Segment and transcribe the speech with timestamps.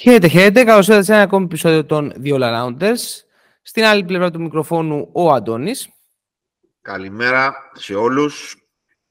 [0.00, 0.64] Χαίρετε, χαίρετε.
[0.64, 2.98] Καλώς ήρθατε σε ένα ακόμη επεισόδιο των The All Arounders.
[3.62, 5.88] Στην άλλη πλευρά του μικροφόνου ο Αντώνης.
[6.82, 8.56] Καλημέρα σε όλους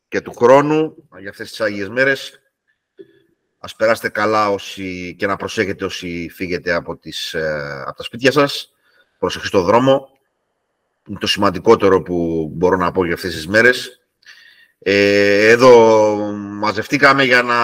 [0.08, 2.40] και του χρόνου για αυτές τις Άγιες μέρες.
[3.60, 8.32] Ας περάσετε καλά όσοι, και να προσέχετε όσοι φύγετε από, τις, ε, από τα σπίτια
[8.32, 8.74] σας.
[9.20, 10.10] Προσοχή στο δρόμο.
[11.08, 13.99] Είναι το σημαντικότερο που μπορώ να πω για αυτές τις μέρες.
[14.80, 17.58] Ε, εδώ μαζευτήκαμε για να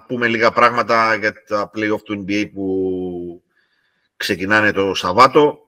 [0.00, 3.42] πούμε λίγα πράγματα για τα play-off του NBA που
[4.16, 5.58] ξεκινάνε το Σαββάτο.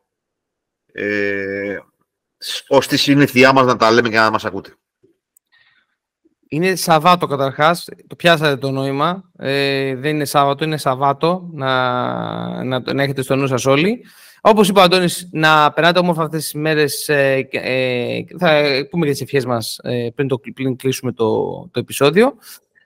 [0.92, 1.76] Ε,
[2.68, 4.76] ως τη συνήθειά μας να τα λέμε και να μας ακούτε.
[6.48, 9.30] Είναι Σαββάτο καταρχάς, το πιάσατε το νόημα.
[9.38, 14.04] Ε, δεν είναι Σάββατο, είναι Σαββάτο, να, να, να έχετε στο νου σας όλοι.
[14.41, 19.12] Όπως είπε ο Αντώνης, να περνάτε όμορφα αυτές τις μέρες, ε, ε, θα πούμε για
[19.12, 22.34] τις ευχές μας ε, πριν, το, πριν κλείσουμε το, το επεισόδιο.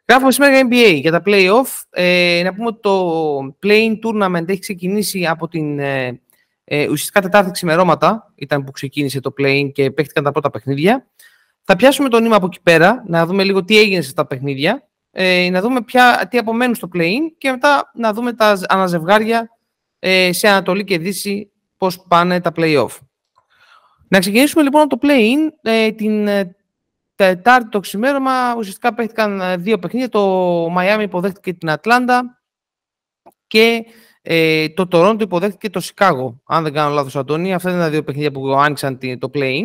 [0.08, 1.82] Γράφουμε σήμερα για NBA, για τα play-off.
[1.90, 6.20] Ε, να πούμε ότι το playing tournament έχει ξεκινήσει από την ε,
[6.64, 11.06] ε, ουσιαστικά Τετάρτη ξημερώματα, ήταν που ξεκίνησε το playing και παίχτηκαν τα πρώτα παιχνίδια.
[11.64, 14.28] Θα πιάσουμε το νήμα από εκεί πέρα, να δούμε λίγο τι έγινε σε αυτά τα
[14.28, 19.50] παιχνίδια, ε, να δούμε ποια, τι απομένουν στο playing και μετά να δούμε τα αναζευγάρια
[20.04, 22.98] ε, σε Ανατολή και Δύση πώς πάνε τα play-off.
[24.08, 25.52] Να ξεκινήσουμε λοιπόν από το play-in.
[25.62, 26.56] Ε, την ε,
[27.14, 30.08] Τετάρτη το ξημέρωμα ουσιαστικά παίχτηκαν ε, δύο παιχνίδια.
[30.08, 30.20] Το
[30.70, 32.42] Μαϊάμι υποδέχτηκε την Ατλάντα
[33.46, 33.84] και
[34.22, 36.40] ε, το Τορόντο υποδέχτηκε το Σικάγο.
[36.44, 37.54] Αν δεν κάνω λάθος, Αντώνη.
[37.54, 39.64] Αυτά είναι τα δύο παιχνίδια που άνοιξαν το play-in.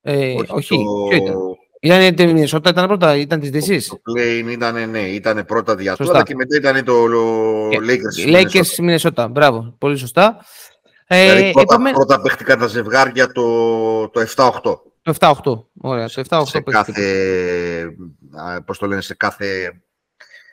[0.00, 1.08] Ε, όχι, όχι το...
[1.12, 1.36] ήταν;
[1.80, 6.22] Ήταν τη Μινεσότα, ήταν πρώτα, ήταν της Δύσης; Το play-in ήταν, ναι, ήταν πρώτα διαστότα
[6.22, 7.04] και μετά ήταν το
[7.70, 8.34] Lakers.
[8.34, 10.44] Lakers Μινεσότα, μπράβο, πολύ σωστά.
[11.08, 11.90] Δηλαδή ε, πρώτα, επαμε...
[11.90, 14.60] πρώτα παίχτηκαν τα ζευγάρια το, το 7-8.
[15.02, 16.08] Το 7-8, ωραία.
[16.08, 17.96] Το 7-8 σε κάθε,
[18.64, 19.80] πώς το λένε, σε κάθε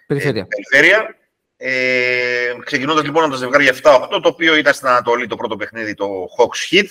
[0.07, 0.41] περιφέρεια.
[0.41, 1.15] Ε, περιφέρεια.
[1.57, 5.93] Ε, ξεκινώντας λοιπόν από τα ζευγάρια 7-8, το οποίο ήταν στην Ανατολή το πρώτο παιχνίδι,
[5.93, 6.05] το
[6.37, 6.87] Hawks Heat,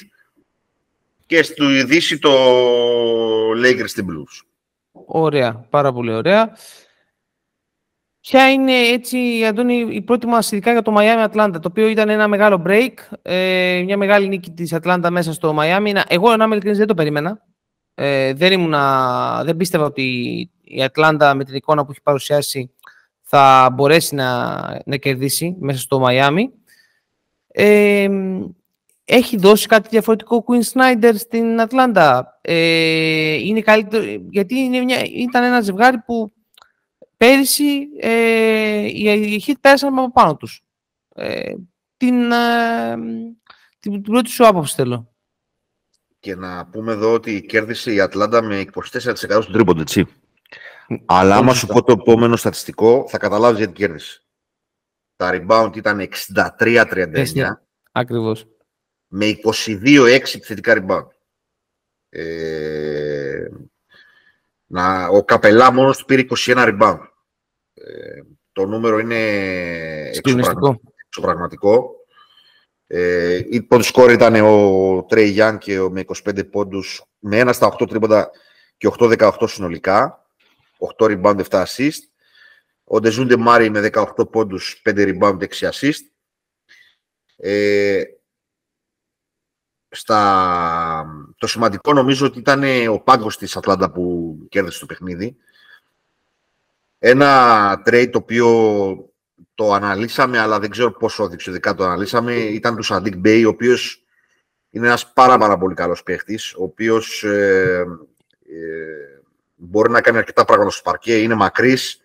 [1.26, 2.32] και στη Δύση το
[3.50, 4.46] Lakers την Blues.
[4.92, 6.56] Ωραία, πάρα πολύ ωραία.
[8.20, 12.08] Ποια είναι έτσι, Αντώνη, η πρώτη μας ειδικά για το Miami Atlanta, το οποίο ήταν
[12.08, 16.00] ένα μεγάλο break, ε, μια μεγάλη νίκη της Atlanta μέσα στο Miami.
[16.08, 17.42] Εγώ, να είμαι ειλικρινής, δεν το περίμενα.
[17.94, 20.02] Ε, δεν, ήμουνα, δεν πίστευα ότι
[20.62, 22.70] η Atlanta με την εικόνα που έχει παρουσιάσει
[23.20, 26.42] θα μπορέσει να, να κερδίσει μέσα στο Miami.
[27.46, 28.08] Ε,
[29.04, 32.38] έχει δώσει κάτι διαφορετικό ο Quinn Snyder στην Ατλάντα.
[32.40, 36.32] Ε, είναι καλύτερο, γιατί είναι μια, ήταν ένα ζευγάρι που
[37.16, 40.64] πέρυσι ε, οι Heat πέρασαν από πάνω τους.
[41.14, 41.54] Ε,
[41.96, 42.96] την, ε,
[43.80, 45.12] την, την, πρώτη σου άποψη θέλω.
[46.20, 48.82] Και να πούμε εδώ ότι κέρδισε η Ατλάντα με 24%
[49.20, 50.06] στο τρίποντο, έτσι.
[51.04, 54.22] Αλλά άμα σου πω το επόμενο στατιστικό, θα καταλάβεις γιατί κέρδισε.
[55.16, 57.32] Τα rebound ήταν 63-39.
[57.34, 57.48] Ναι,
[57.92, 58.46] ακριβώς.
[59.16, 61.06] Με 22-6 επιθετικά rebound.
[62.08, 63.48] Ε,
[64.66, 66.98] να, ο Καπελά μόνος του πήρε 21 rebound.
[67.74, 68.20] Ε,
[68.52, 69.20] το νούμερο είναι
[71.06, 71.90] εξωπραγματικό.
[72.86, 77.50] Ε, η πρώτη σκόρ ήταν ο Τρέι Γιάν και ο, με 25 πόντους, με 1
[77.52, 78.30] στα 8 τρίποντα
[78.76, 80.26] και 8-18 συνολικά.
[80.98, 82.02] 8 rebound, 7 assist.
[82.84, 86.02] Ο Ντεζούντε Μάρι με 18 πόντους, 5 rebound, 6 assist.
[87.36, 88.02] Ε,
[89.94, 91.06] στα...
[91.38, 95.36] Το σημαντικό νομίζω ότι ήταν ο πάγκος της Ατλάντα που κέρδισε το παιχνίδι.
[96.98, 98.48] Ένα trade το οποίο
[99.54, 104.04] το αναλύσαμε, αλλά δεν ξέρω πόσο διεξοδικά το αναλύσαμε, ήταν του Σαντίκ Μπέι, ο οποίος
[104.70, 107.84] είναι ένας πάρα, πάρα πολύ καλός παίχτης, ο οποίος ε,
[108.48, 109.20] ε,
[109.54, 112.00] μπορεί να κάνει αρκετά πράγματα στο παρκέ, είναι μακρύς.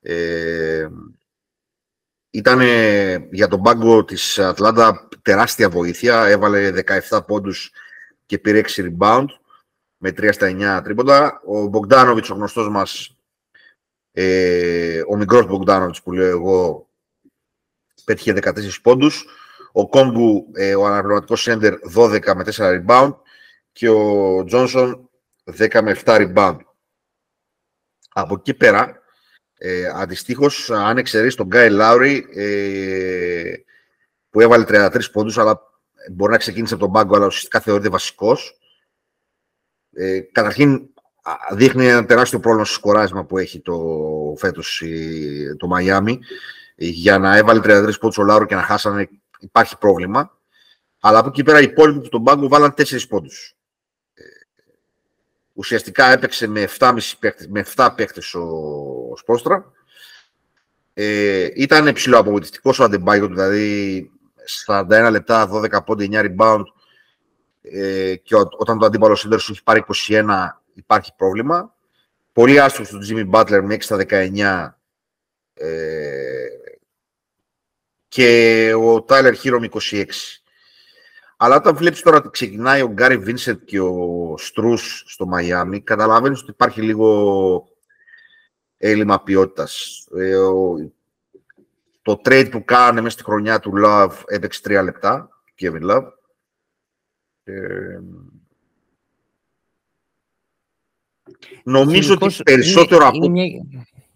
[0.00, 0.88] Ε,
[2.30, 2.60] ήταν
[3.30, 6.72] για τον πάγκο της Ατλάντα τεράστια βοήθεια, έβαλε
[7.08, 7.72] 17 πόντους
[8.26, 9.26] και πήρε 6 rebound
[9.96, 11.40] με 3 στα 9 τρίποντα.
[11.44, 13.18] Ο Μπογκδάνοβιτς, ο γνωστός μας
[14.12, 16.88] ε, ο μικρός Μπογκδάνοβιτς που λέω εγώ
[18.04, 18.52] πέτυχε 14
[18.82, 19.26] πόντους.
[19.72, 23.14] Ο Κόγκου, ε, ο αναπληρωματικός σέντερ, 12 με 4 rebound
[23.72, 25.10] και ο Τζόνσον
[25.58, 26.56] 10 με 7 rebound.
[28.08, 29.02] Από εκεί πέρα,
[29.58, 33.52] ε, αντιστοίχως, αν εξαιρείς τον Γκάι Λάουρι, ε,
[34.30, 35.60] που έβαλε 33 πόντους, αλλά
[36.12, 38.58] μπορεί να ξεκίνησε από τον πάγκο, αλλά ουσιαστικά θεωρείται βασικός.
[39.92, 40.88] Ε, καταρχήν,
[41.54, 43.78] δείχνει ένα τεράστιο πρόβλημα στο σκοράρισμα που έχει το
[44.38, 44.82] φέτος
[45.56, 46.18] το Μαϊάμι.
[46.76, 49.08] Για να έβαλε 33 πόντους ο Λάουρο και να χάσανε
[49.38, 50.38] υπάρχει πρόβλημα.
[51.00, 53.57] Αλλά από εκεί πέρα οι υπόλοιποι του τον πάγκο βάλαν 4 πόντους.
[55.58, 58.40] Ε, ουσιαστικά έπαιξε με 7, παίκτες, με 7 παίκτες ο,
[59.12, 59.72] ο Σπόστρα.
[60.94, 64.10] Ε, ήταν ψηλοαπογοητευτικός ο Αντεμπάγιο, δηλαδή
[64.66, 66.62] 41 λεπτά, 12 πόντι, 9 rebound
[67.62, 71.74] ε, και όταν το αντίπαλο σύνδεσμο σου έχει πάρει 21 υπάρχει πρόβλημα.
[72.32, 74.70] Πολύ άστρο του Jimmy Butler με 6 στα 19
[75.54, 76.46] ε,
[78.08, 80.04] και ο Tyler Hero με 26.
[81.40, 86.40] Αλλά όταν βλέπεις τώρα ότι ξεκινάει ο Γκάρι Βίνσεντ και ο Στρούς στο Μαϊάμι, καταλαβαίνεις
[86.40, 87.68] ότι υπάρχει λίγο
[88.76, 90.04] έλλειμμα ποιότητας.
[90.16, 90.36] Ε,
[92.02, 95.28] το trade που κάνανε μέσα στη χρονιά του Love έπαιξε τρία λεπτά,
[95.60, 96.06] Kevin Love.
[97.44, 97.98] Ε,
[101.62, 103.32] νομίζω ότι περισσότερο από...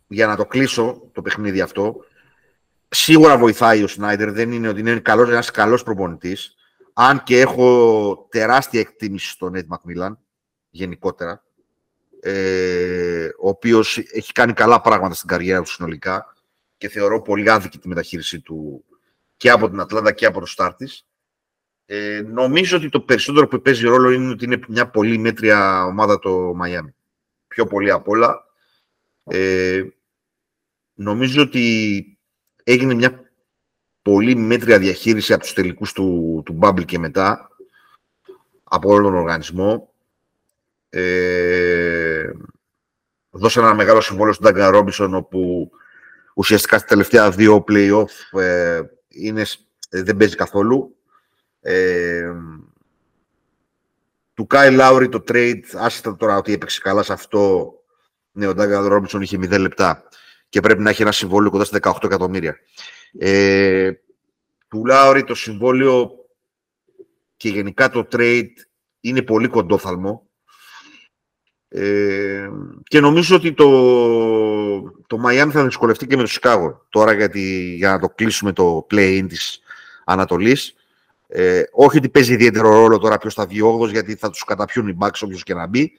[0.07, 2.05] Για να το κλείσω το παιχνίδι αυτό,
[2.89, 6.57] σίγουρα βοηθάει ο Σνάιντερ, δεν είναι ότι είναι καλός, ένας καλός προπονητής,
[7.03, 10.19] αν και έχω τεράστια εκτίμηση στον Ed Μακμίλαν,
[10.71, 11.45] γενικότερα,
[12.21, 16.35] ε, ο οποίος έχει κάνει καλά πράγματα στην καριέρα του συνολικά
[16.77, 18.85] και θεωρώ πολύ άδικη τη μεταχείρισή του
[19.37, 20.89] και από την Ατλάντα και από το Στάρτη.
[21.85, 26.19] Ε, νομίζω ότι το περισσότερο που παίζει ρόλο είναι ότι είναι μια πολύ μέτρια ομάδα
[26.19, 26.95] το Μαϊάμι.
[27.49, 28.45] Πιο πολύ απ' όλα.
[29.25, 29.83] Ε,
[30.95, 32.05] νομίζω ότι
[32.65, 33.32] έγινε μια
[34.03, 37.51] πολύ μέτρια διαχείριση από τους τελικούς του, του Bubble και μετά
[38.65, 39.93] από όλο τον οργανισμό.
[40.89, 42.31] Ε,
[43.31, 45.71] δώσε ένα μεγάλο συμβόλαιο στον Ντάγκαν Ρόμπισον όπου
[46.35, 49.45] ουσιαστικά στα τελευταία δύο play-off ε, είναι,
[49.89, 50.97] δεν παίζει καθόλου.
[51.61, 52.33] Ε,
[54.35, 57.73] του Κάι Λάουρι το trade, άσχετα τώρα ότι έπαιξε καλά σε αυτό,
[58.33, 60.03] ναι, ο Ντάγκαν Ρόμπισον είχε 0 λεπτά
[60.49, 62.57] και πρέπει να έχει ένα συμβόλαιο κοντά στα 18 εκατομμύρια.
[63.19, 63.93] Ε,
[64.69, 66.11] του Λάουρι το συμβόλαιο
[67.37, 68.51] και γενικά το trade
[69.01, 70.27] είναι πολύ κοντόφθαλμο.
[71.69, 72.51] Ε,
[72.85, 73.71] και νομίζω ότι το,
[74.83, 78.87] το Miami θα δυσκολευτεί και με το Σικάγο τώρα γιατί, για να το κλείσουμε το
[78.91, 79.61] play-in της
[80.05, 80.75] Ανατολής.
[81.27, 84.97] Ε, όχι ότι παίζει ιδιαίτερο ρόλο τώρα ποιος θα βγει γιατί θα τους καταπιούν οι
[85.01, 85.93] Bucks όποιος και να μπει.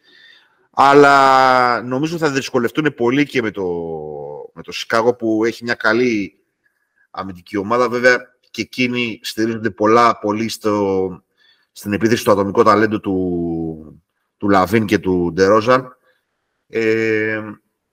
[0.71, 3.63] Αλλά νομίζω θα δυσκολευτούν πολύ και με το,
[4.53, 6.42] με το Σικάγο που έχει μια καλή
[7.13, 7.89] αμυντική ομάδα.
[7.89, 8.17] Βέβαια
[8.51, 11.23] και εκείνοι στηρίζονται πολλά πολύ στο,
[11.71, 14.03] στην επίθεση του ατομικό ταλέντο του,
[14.37, 15.97] του Λαβίν και του Ντερόζαν.
[16.67, 17.41] Ε,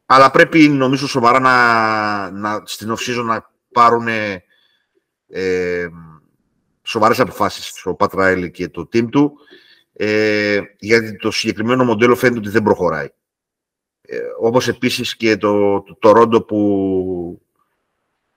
[0.06, 4.08] αλλά πρέπει νομίζω σοβαρά να, να στην off να πάρουν
[5.28, 5.88] ε,
[6.82, 9.38] σοβαρές αποφάσεις ο Πατραέλη και το team του
[9.93, 13.08] ε, γιατί το συγκεκριμένο μοντέλο φαίνεται ότι δεν προχωράει.
[14.02, 17.43] Ε, όπως επίσης και το, το, το ρόντο που,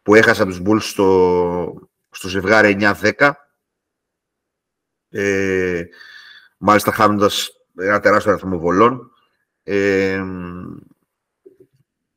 [0.04, 3.32] που έχασα τους Bulls στο, στο ζευγάρι 9-10
[5.10, 5.84] ε,
[6.58, 9.12] μάλιστα χάνοντας ένα τεράστιο αριθμό βολών.
[9.64, 10.24] Ε,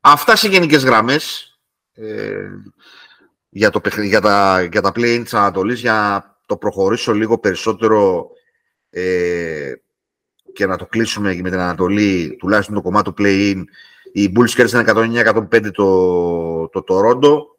[0.00, 1.54] αυτά σε γενικές γραμμές
[1.92, 2.48] ε,
[3.48, 8.30] για, το, για τα, για τα play-in της Ανατολής, για να το προχωρήσω λίγο περισσότερο
[8.90, 9.72] ε,
[10.52, 13.62] και να το κλείσουμε με την Ανατολή, τουλάχιστον το κομμάτι του play-in.
[14.12, 17.55] Οι Bulls κέρδισαν 109-105 το, το Toronto,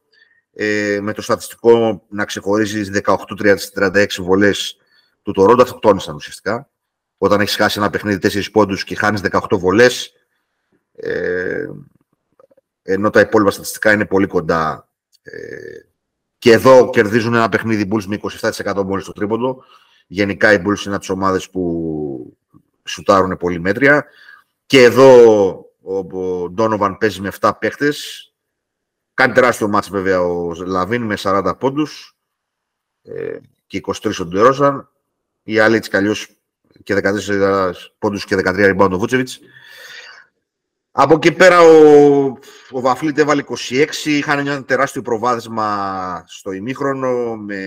[0.59, 2.91] ε, με το στατιστικό να ξεχωρίζεις
[3.37, 4.77] 18-36 βολές
[5.21, 6.69] του Toronto, αυτοκτόνησαν ουσιαστικά
[7.17, 10.13] όταν έχεις χάσει ένα παιχνίδι 4 πόντους και χάνεις 18 βολές.
[10.95, 11.67] Ε,
[12.81, 14.89] ενώ τα υπόλοιπα στατιστικά είναι πολύ κοντά.
[15.21, 15.31] Ε,
[16.37, 19.63] και εδώ κερδίζουν ένα παιχνίδι Bulls με 27% μόλις στο τρίποντο.
[20.07, 22.37] Γενικά οι Bulls είναι από τις ομάδες που
[22.83, 24.05] σουτάρουν πολύ μέτρια.
[24.65, 25.51] Και εδώ
[25.81, 28.21] ο Ντόνοβαν παίζει με 7 παίχτες.
[29.17, 32.17] Κάνει τεράστιο μάτς βέβαια ο Λαβίν με 40 πόντους
[33.03, 34.89] ε, και 23 ο Ντερόζαν.
[35.43, 36.29] Οι άλλοι έτσι καλλιώς
[36.83, 39.39] και 14 πόντους και 13 rebound ο Βούτσεβιτς.
[40.91, 42.25] Από εκεί πέρα ο,
[42.71, 47.63] ο Βαφλίτ έβαλε 26, είχαν ένα τεράστιο προβάδισμα στο ημίχρονο με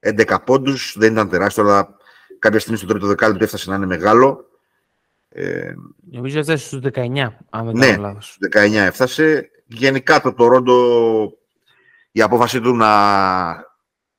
[0.00, 1.96] 11 πόντους, δεν ήταν τεράστιο, αλλά
[2.38, 4.51] κάποια στιγμή στο τρίτο δεκάλεπτο έφτασε να είναι μεγάλο.
[5.34, 5.74] Ε,
[6.10, 9.50] Νομίζω έφτασε στους 19, αν δεν ναι, στους 19 έφτασε.
[9.66, 11.38] Γενικά το Τορόντο,
[12.12, 12.92] η απόφαση του να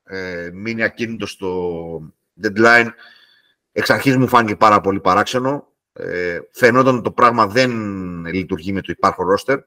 [0.04, 2.88] ε, μείνει ακίνητος στο deadline.
[3.72, 5.68] Εξ αρχής μου φάνηκε πάρα πολύ παράξενο.
[5.92, 7.70] Ε, φαινόταν ότι το πράγμα δεν
[8.26, 9.58] λειτουργεί με το υπάρχον ρόστερ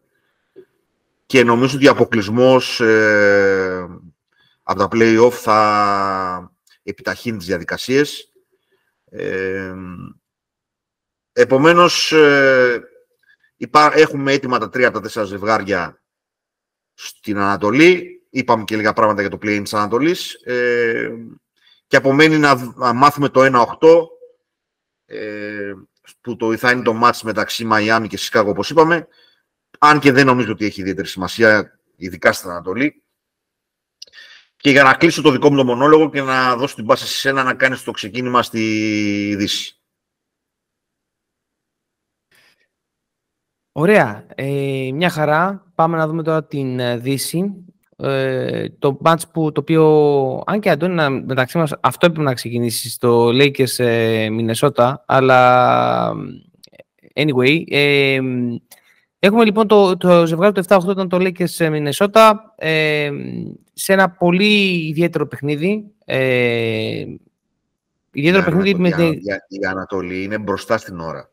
[1.25, 3.87] και νομίζω ότι ο αποκλεισμός ε,
[4.63, 6.51] από τα play-off θα
[6.83, 8.31] επιταχύνει τις διαδικασίες.
[9.09, 9.73] Ε,
[11.37, 12.81] επομένως, ε,
[13.93, 16.01] έχουμε έτοιμα τα τρία από τα τέσσερα ζευγάρια
[16.93, 20.33] στην Ανατολή είπαμε και λίγα πράγματα για το play-in της Ανατολής.
[20.33, 21.09] Ε,
[21.87, 22.55] και απομένει να,
[22.93, 24.07] μάθουμε το 1-8,
[25.05, 25.73] ε,
[26.21, 29.07] που το θα είναι το match μεταξύ Μαϊάμι και Σικάγο, όπως είπαμε.
[29.79, 33.03] αν και δεν νομίζω ότι έχει ιδιαίτερη σημασία, ειδικά στην Ανατολή.
[34.57, 37.29] Και για να κλείσω το δικό μου το μονόλογο και να δώσω την πάση σε
[37.29, 39.76] ένα να κάνεις το ξεκίνημα στη Δύση.
[43.79, 44.25] Ωραία.
[44.35, 45.71] Ε, μια χαρά.
[45.75, 47.53] Πάμε να δούμε τώρα την ε, Δύση.
[47.97, 52.89] Ε, το match που το οποίο, αν και Αντώνη μεταξύ μας, αυτό έπρεπε να ξεκινήσει
[52.89, 56.11] στο Lakers ε, Minnesota, αλλά
[57.13, 58.19] anyway, ε,
[59.19, 63.09] έχουμε λοιπόν το, το ζευγάρι του 7-8 ήταν το Lakers Minnesota, ε,
[63.73, 65.91] σε ένα πολύ ιδιαίτερο παιχνίδι.
[66.05, 67.05] Ε,
[68.11, 68.89] ιδιαίτερο παιχνίδι με...
[69.47, 71.31] Η Ανατολή είναι μπροστά στην ώρα.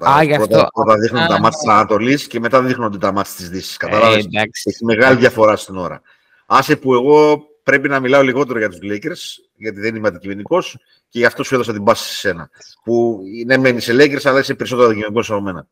[0.00, 0.66] Α, γι' αυτό.
[0.74, 3.76] Πρώτα δείχνουν τα μάτια της Ανατολής και μετά δείχνουν τα μάτια της Δύσης.
[3.76, 6.02] Κατάλαβες; Ε, Έχει μεγάλη διαφορά στην ώρα.
[6.46, 10.76] Άσε που εγώ πρέπει να μιλάω λιγότερο για τους Lakers, γιατί δεν είμαι αντικειμενικός
[11.08, 12.50] και γι' αυτό σου έδωσα την πάση σε σένα.
[12.84, 15.68] Που ναι μεν είσαι Lakers, αλλά είσαι περισσότερο αντικειμενικός σε μένα.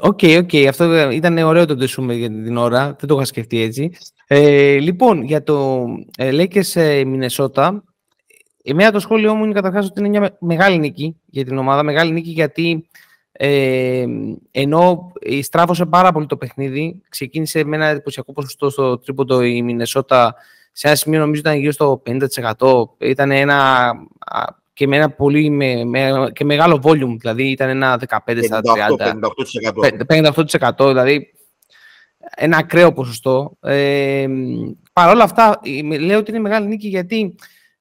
[0.00, 0.48] Οκ, ε, OK.
[0.52, 2.96] Okay, Αυτό ήταν ωραίο το τεσούμε για την ώρα.
[2.98, 3.92] Δεν το είχα σκεφτεί έτσι.
[4.26, 5.86] Ε, λοιπόν, για το
[6.16, 7.78] ε, Lakers ε, Minnesota,
[8.68, 11.82] Εμένα το σχόλιο μου είναι καταρχάς ότι είναι μια μεγάλη νίκη για την ομάδα.
[11.82, 12.88] Μεγάλη νίκη γιατί
[13.32, 14.04] ε,
[14.50, 20.34] ενώ στράφωσε πάρα πολύ το παιχνίδι, ξεκίνησε με ένα εντυπωσιακό ποσοστό στο τρίποντο η Μινεσότα.
[20.72, 22.02] Σε ένα σημείο νομίζω ήταν γύρω στο
[22.58, 22.82] 50%.
[22.98, 23.90] Ήταν ένα
[24.72, 28.60] και με ένα πολύ με, με, και μεγάλο volume, δηλαδή ήταν ένα 15 στα
[28.98, 29.12] 30.
[30.08, 30.82] 58%.
[30.86, 31.32] 58% δηλαδή
[32.36, 33.56] ένα ακραίο ποσοστό.
[33.60, 34.26] Ε,
[34.92, 35.60] Παρ' όλα αυτά,
[36.00, 37.34] λέω ότι είναι μεγάλη νίκη γιατί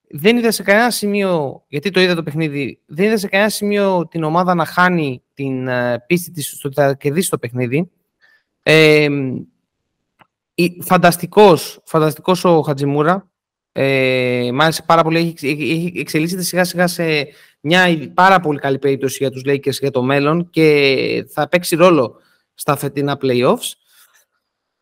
[0.10, 4.08] δεν είδα σε κανένα σημείο, γιατί το είδα το παιχνίδι, δεν είδα σε κανένα σημείο
[4.08, 7.92] την ομάδα να χάνει την uh, πίστη της στο ότι θα κερδίσει το παιχνίδι.
[8.64, 9.08] Ε,
[10.82, 13.30] φανταστικός, φανταστικός ο Χατζημούρα.
[13.72, 15.18] Ε, μ' άρεσε πάρα πολύ.
[15.18, 17.28] Έχει, έχει εξελίσσεται σιγά σιγά σε
[17.60, 22.16] μια πάρα πολύ καλή περίπτωση για τους Lakers για το μέλλον και θα παίξει ρόλο
[22.54, 23.72] στα φετινά playoffs.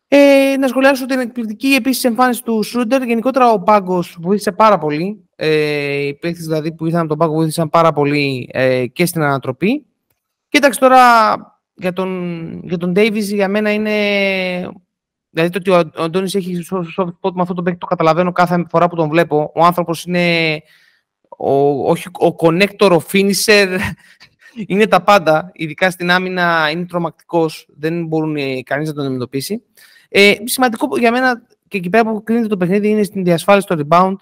[0.08, 3.02] Ε, να σχολιάσω την εκπληκτική επίσης εμφάνιση του Σούντερ.
[3.02, 5.28] Γενικότερα ο πάγκο βοήθησε πάρα πολύ.
[5.36, 9.22] Ε, οι παίκτες δηλαδή που ήρθαν από τον πάγκο βοήθησαν πάρα πολύ ε, και στην
[9.22, 9.86] ανατροπή.
[10.48, 11.00] Κοίταξε τώρα
[11.74, 13.92] για τον, για τον Davis για μένα είναι.
[15.30, 18.64] Δηλαδή το ότι ο Αντώνης έχει soft spot με αυτό το παίκτη το καταλαβαίνω κάθε
[18.70, 19.52] φορά που τον βλέπω.
[19.54, 20.62] Ο άνθρωπος είναι.
[21.38, 23.78] Ο, όχι, ο connector, ο finisher,
[24.66, 25.50] είναι τα πάντα.
[25.54, 27.66] Ειδικά στην άμυνα είναι τρομακτικός.
[27.76, 29.62] Δεν μπορούν κανείς να τον αντιμετωπίσει.
[30.16, 33.86] Ε, σημαντικό για μένα και εκεί πέρα που κρίνεται το παιχνίδι είναι στην διασφάλιση των
[33.88, 34.16] rebound.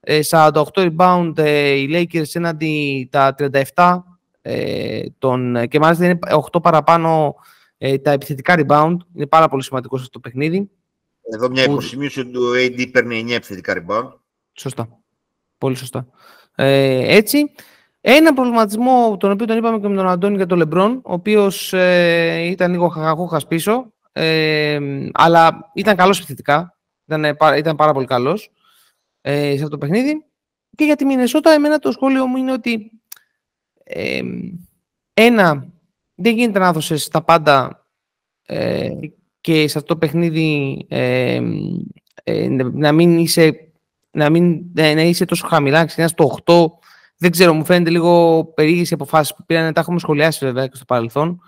[0.00, 3.34] Ε, 48 rebound ε, οι Lakers έναντι τα
[3.74, 4.02] 37
[4.42, 6.18] ε, τον, και μάλιστα είναι
[6.52, 7.34] 8 παραπάνω
[7.78, 8.96] ε, τα επιθετικά rebound.
[9.14, 10.70] Είναι πάρα πολύ σημαντικό σε αυτό το παιχνίδι.
[11.34, 14.12] Εδώ μια υποσημείωση ότι ο AD παίρνει 9 επιθετικά rebound.
[14.52, 14.98] Σωστά.
[15.58, 16.06] Πολύ σωστά.
[16.54, 17.52] Ε, έτσι,
[18.00, 21.72] ένα προβληματισμό, τον οποίο τον είπαμε και με τον Αντώνη για τον Λεμπρόν, ο οποίος
[21.72, 24.78] ε, ήταν λίγο χαχαχούχας πίσω, ε,
[25.12, 26.78] αλλά ήταν καλός επιθετικά.
[27.06, 28.50] Ήταν, ήταν πάρα πολύ καλός
[29.20, 30.24] ε, σε αυτό το παιχνίδι.
[30.76, 32.90] Και για τη Μινεσότα, εμένα το σχόλιο μου είναι ότι
[33.84, 34.20] ε,
[35.14, 35.72] ένα,
[36.14, 37.86] δεν γίνεται να δώσεις τα πάντα
[38.46, 38.90] ε,
[39.40, 41.40] και σε αυτό το παιχνίδι ε,
[42.72, 43.70] να μην είσαι
[44.10, 46.66] να μην να είσαι τόσο χαμηλά, ξεκινάς το 8.
[47.18, 50.76] Δεν ξέρω, μου φαίνεται λίγο περίεργες οι αποφάσεις που πήραν, τα έχουμε σχολιάσει βέβαια και
[50.76, 51.40] στο παρελθόν.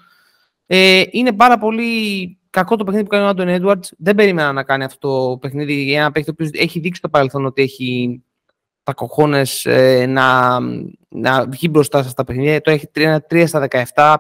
[0.67, 3.93] Ε, είναι πάρα πολύ κακό το παιχνίδι που κάνει ο Άντων Έντουαρτς.
[3.99, 7.47] Δεν περίμενα να κάνει αυτό το παιχνίδι για ένα παιχνίδι που έχει δείξει το παρελθόν
[7.47, 8.23] ότι έχει
[8.83, 10.59] τα κοχώνες ε, να,
[11.09, 12.61] να βγει μπροστά στα παιχνίδια.
[12.61, 14.15] Το έχει 3, στα 17,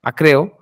[0.00, 0.52] ακραίο.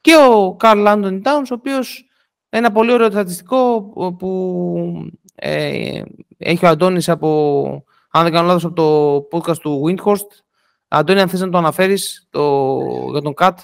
[0.00, 2.08] Και ο Καρλ Άντων Τάουνς, ο οποίος
[2.48, 3.80] ένα πολύ ωραίο στατιστικό
[4.18, 6.02] που ε,
[6.38, 10.42] έχει ο Αντώνης από, αν δεν κάνω λάθος, από το podcast του Windhorst.
[10.88, 12.78] Αντώνη, αν θες να το αναφέρεις το,
[13.10, 13.58] για τον Κατ.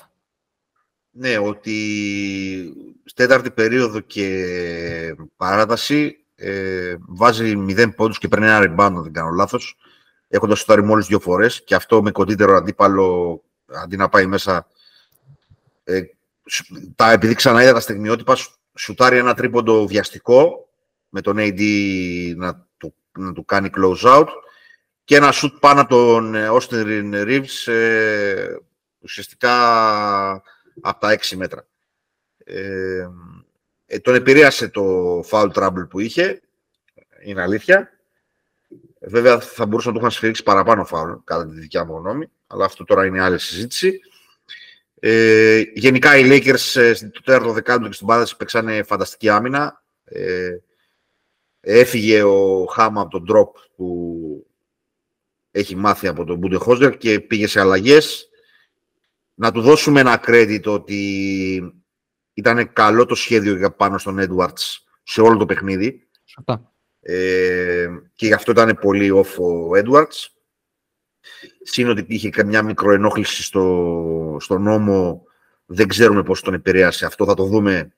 [1.16, 1.75] Ναι, ότι
[3.04, 9.12] στη τέταρτη περίοδο και παράταση ε, βάζει 0 πόντους και παίρνει ένα rebound, αν δεν
[9.12, 9.76] κάνω λάθος,
[10.28, 14.66] έχοντας σουτάρει μόλις δύο φορές και αυτό με κοντύτερο αντίπαλο, αντί να πάει μέσα,
[15.85, 16.00] ε,
[16.97, 18.37] τα, επειδή ξανά είδα τα στιγμιότυπα,
[18.75, 20.68] σουτάρει ένα τρίποντο βιαστικό,
[21.09, 21.62] με τον AD
[22.37, 24.28] να του, να του κάνει close out
[25.04, 28.56] και ένα σουτ πάνω από τον ε, Austin Reeves, ε,
[28.99, 29.52] ουσιαστικά
[30.81, 31.66] από τα 6 μέτρα.
[32.45, 33.09] Ε,
[33.87, 36.43] ε, τον επηρέασε το foul trouble που είχε,
[37.25, 37.88] είναι αλήθεια.
[39.00, 42.64] Βέβαια θα μπορούσε να του είχαν σφυρίξει παραπάνω foul, κατά τη δικιά μου γνώμη, αλλά
[42.64, 44.00] αυτό τώρα είναι άλλη συζήτηση.
[45.00, 49.83] Ε, γενικά οι Lakers ε, στο τέταρτο δεκάλεπτο και στην παράδοση παίξανε φανταστική άμυνα.
[50.04, 50.57] Ε,
[51.61, 54.47] έφυγε ο Χάμα από τον drop που
[55.50, 58.28] έχει μάθει από τον Μπούντε και πήγε σε αλλαγές
[59.35, 61.83] να του δώσουμε ένα credit ότι
[62.35, 66.09] ήταν καλό το σχέδιο για πάνω στον Edwards σε όλο το παιχνίδι.
[67.00, 70.26] Ε, και γι' αυτό ήταν πολύ off ο Edwards.
[71.62, 75.23] Συν ότι είχε καμιά μικροενόχληση στο, στο νόμο,
[75.67, 77.07] δεν ξέρουμε πώς τον επηρέασε.
[77.07, 77.95] Αυτό θα το δούμε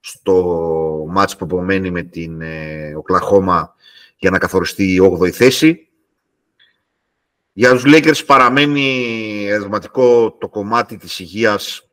[0.00, 3.74] στο μάτς που απομένει με την ε, Οκλαχώμα
[4.16, 5.88] για να καθοριστεί η 8η θέση.
[7.58, 11.88] Για τους Lakers παραμένει ερωτηματικό το κομμάτι της υγείας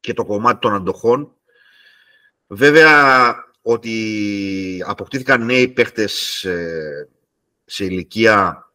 [0.00, 1.36] και το κομμάτι των αντοχών.
[2.46, 7.08] Βέβαια, ότι αποκτήθηκαν νέοι παίχτες ε,
[7.64, 8.72] σε ηλικία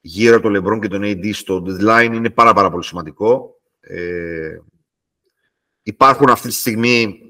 [0.00, 3.60] γύρω από τον LeBron και τον AD στο deadline είναι πάρα, πάρα πολύ σημαντικό.
[3.80, 4.58] Ε,
[5.82, 7.20] υπάρχουν αυτή τη στιγμή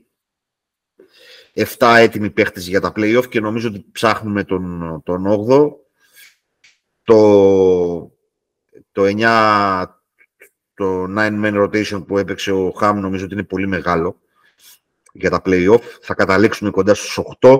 [1.54, 5.88] 7 έτοιμοι παίχτες για τα play-off και νομίζω ότι ψάχνουμε τον, τον 8ο.
[7.04, 8.12] Το,
[8.92, 9.87] το 9,
[10.75, 14.21] το 9-man rotation που έπαιξε ο Χάμ νομίζω ότι είναι πολύ μεγάλο
[15.12, 15.83] για τα play-off.
[16.00, 17.59] Θα καταλήξουμε κοντά στους 8.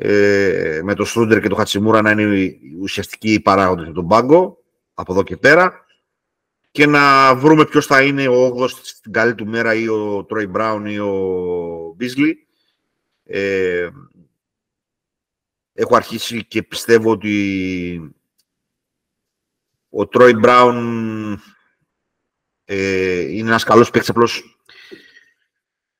[0.00, 4.58] Ε, με το Στρούντερ και το Χατσιμούρα να είναι οι ουσιαστικοί παράγοντες για τον πάγκο
[4.94, 5.86] από εδώ και πέρα
[6.70, 10.46] και να βρούμε ποιος θα είναι ο 8 στην καλή του μέρα ή ο Τρόι
[10.46, 11.14] Μπράουν ή ο
[11.96, 12.46] Μπίσλι.
[13.24, 13.88] Ε,
[15.78, 18.14] έχω αρχίσει και πιστεύω ότι
[19.90, 21.42] ο Τρόι Μπράουν
[22.64, 24.60] ε, είναι ένας καλός παίκτης, απλώς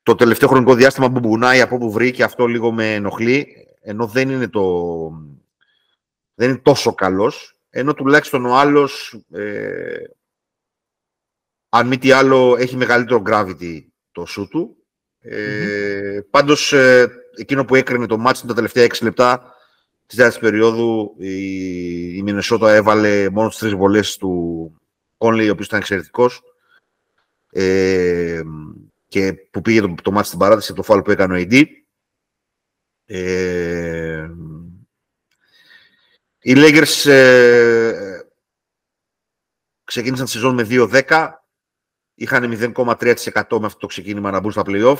[0.02, 3.46] το τελευταίο χρονικό διάστημα που μπουνάει από όπου βρει και αυτό λίγο με ενοχλεί,
[3.80, 5.08] ενώ δεν είναι, το,
[6.34, 9.96] δεν είναι τόσο καλός, ενώ τουλάχιστον ο άλλος, ε,
[11.68, 14.76] αν μη τι άλλο, έχει μεγαλύτερο gravity το σου του.
[15.20, 19.52] Ε, Πάντως, ε, εκείνο που έκρινε το μάτι τα τελευταία 6 λεπτά
[20.08, 24.72] της δεύτερης περίοδου, η, η Μινεσότα έβαλε μόνο τις τρεις βολές του
[25.16, 26.42] Κόνλι, ο οποίος ήταν εξαιρετικός.
[27.50, 28.42] Ε,
[29.08, 31.64] και που πήγε το, το μάτι στην παράταση από το φάλο που έκανε ο AD.
[33.04, 34.30] Ε,
[36.38, 38.20] οι Lakers ε,
[39.84, 41.30] ξεκίνησαν τη σεζόν με 2-10.
[42.14, 44.98] Είχαν 0,3% με αυτό το ξεκίνημα να μπουν στα play-off.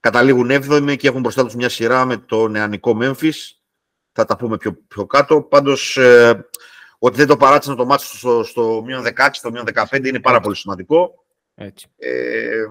[0.00, 3.61] Καταλήγουν 7η και έχουν μπροστά τους μια σειρά με το νεανικό Memphis.
[4.12, 5.42] Θα τα πούμε πιο, πιο κάτω.
[5.42, 6.46] Πάντως, ε,
[6.98, 10.40] ότι δεν το παράτησαν το μάτι στο, στο μείον 16, στο μείον 15 είναι πάρα
[10.40, 11.24] πολύ σημαντικό.
[11.54, 11.86] Έτσι.
[11.96, 12.64] Ε,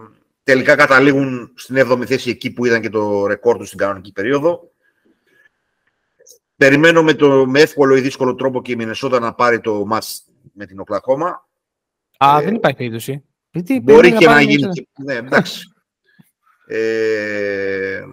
[0.44, 4.72] Τελικά καταλήγουν στην 7η θέση εκεί που ήταν και το ρεκόρ τους στην κανονική περίοδο.
[6.56, 10.24] Περιμένω με, το, με εύκολο ή δύσκολο τρόπο και η Μινεσότα να πάρει το μάτς
[10.54, 11.48] με την Οκλαχώμα.
[12.18, 13.24] Α, ε, δεν υπάρχει περίπτωση.
[13.82, 14.88] Μπορεί και να, γίνει.
[15.04, 15.74] Ναι, εντάξει.
[16.66, 18.04] ε,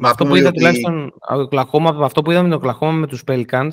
[0.00, 0.56] με αυτό που είδα ότι...
[0.56, 3.70] τουλάχιστον Οκλαχώμα, αυτό που είδαμε με το Οκλαχώμα με τους Pelicans,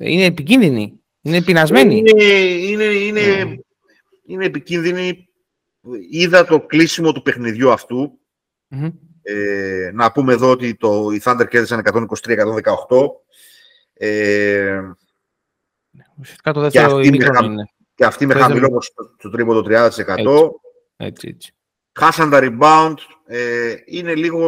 [0.00, 1.00] είναι επικίνδυνη.
[1.20, 1.96] Είναι πεινασμένη.
[1.96, 3.58] Είναι, είναι, είναι, mm.
[4.26, 5.28] είναι επικίνδυνη
[6.10, 7.74] είδα το κλείσιμο του παιχνιδιού
[9.22, 12.36] Ε, να πούμε εδώ ότι το, οι Thunder κέρδισαν 123-118.
[13.94, 14.80] Ε,
[16.20, 17.64] Ουσιαστικά το δεύτερο και αυτή, είναι.
[17.94, 18.82] Και αυτή με χαμηλό
[19.18, 20.50] στο τρίπο το 30%.
[20.96, 21.54] Έτσι, έτσι.
[21.94, 22.04] Έτσι.
[22.04, 22.94] Χάσαν τα rebound.
[23.26, 24.46] Ε, είναι λίγο...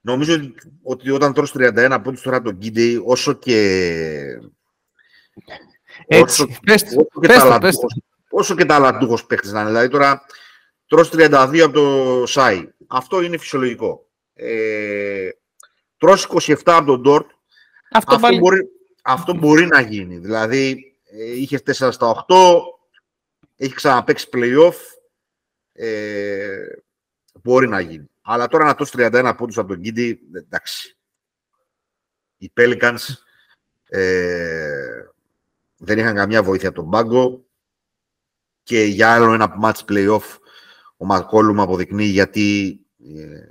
[0.00, 3.58] Νομίζω ότι όταν τρως 31 από τώρα τον Γκίντι, όσο και...
[6.06, 7.76] Έτσι, όσο, πες, όσο και πες, πες,
[8.30, 9.68] όσο και ταλαντούχος παίχτης να είναι.
[9.68, 10.22] Δηλαδή τώρα
[10.86, 12.68] τρως 32 από το ΣΑΙ.
[12.86, 14.06] Αυτό είναι φυσιολογικό.
[14.34, 15.28] Ε,
[15.96, 17.30] τρως 27 από τον Ντόρτ.
[17.90, 18.68] Αυτό, αυτό, μπορεί,
[19.02, 20.18] αυτό μπορεί να γίνει.
[20.18, 22.34] Δηλαδή ε, είχε 4 στα 8,
[23.64, 24.74] έχει ξαναπαίξει play-off.
[25.72, 26.66] Ε,
[27.42, 28.10] μπορεί να γίνει.
[28.22, 30.96] Αλλά τώρα να τρως 31 πόντους από τον Κίντι, εντάξει.
[32.36, 33.00] Οι Pelicans
[33.88, 35.04] ε,
[35.76, 37.44] δεν είχαν καμιά βοήθεια από τον πάγκο
[38.62, 40.38] και για άλλο ένα match play-off
[40.96, 42.78] ο Μακόλουμ αποδεικνύει γιατί
[43.16, 43.48] ε,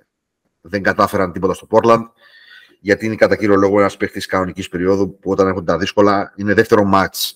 [0.62, 2.04] δεν κατάφεραν τίποτα στο Portland
[2.80, 6.54] γιατί είναι κατά κύριο λόγο ένας παίχτης κανονικής περίοδου που όταν έχουν τα δύσκολα είναι
[6.54, 7.32] δεύτερο match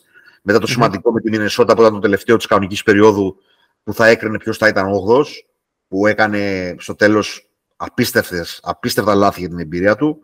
[0.47, 3.37] μετά το σημαντικό με τη Μινεσότα που ήταν το τελευταίο της κανονικής περίοδου
[3.83, 5.25] που θα έκρινε ποιος θα ήταν ο
[5.87, 10.21] που έκανε στο τέλος απίστευτες, απίστευτα λάθη για την εμπειρία του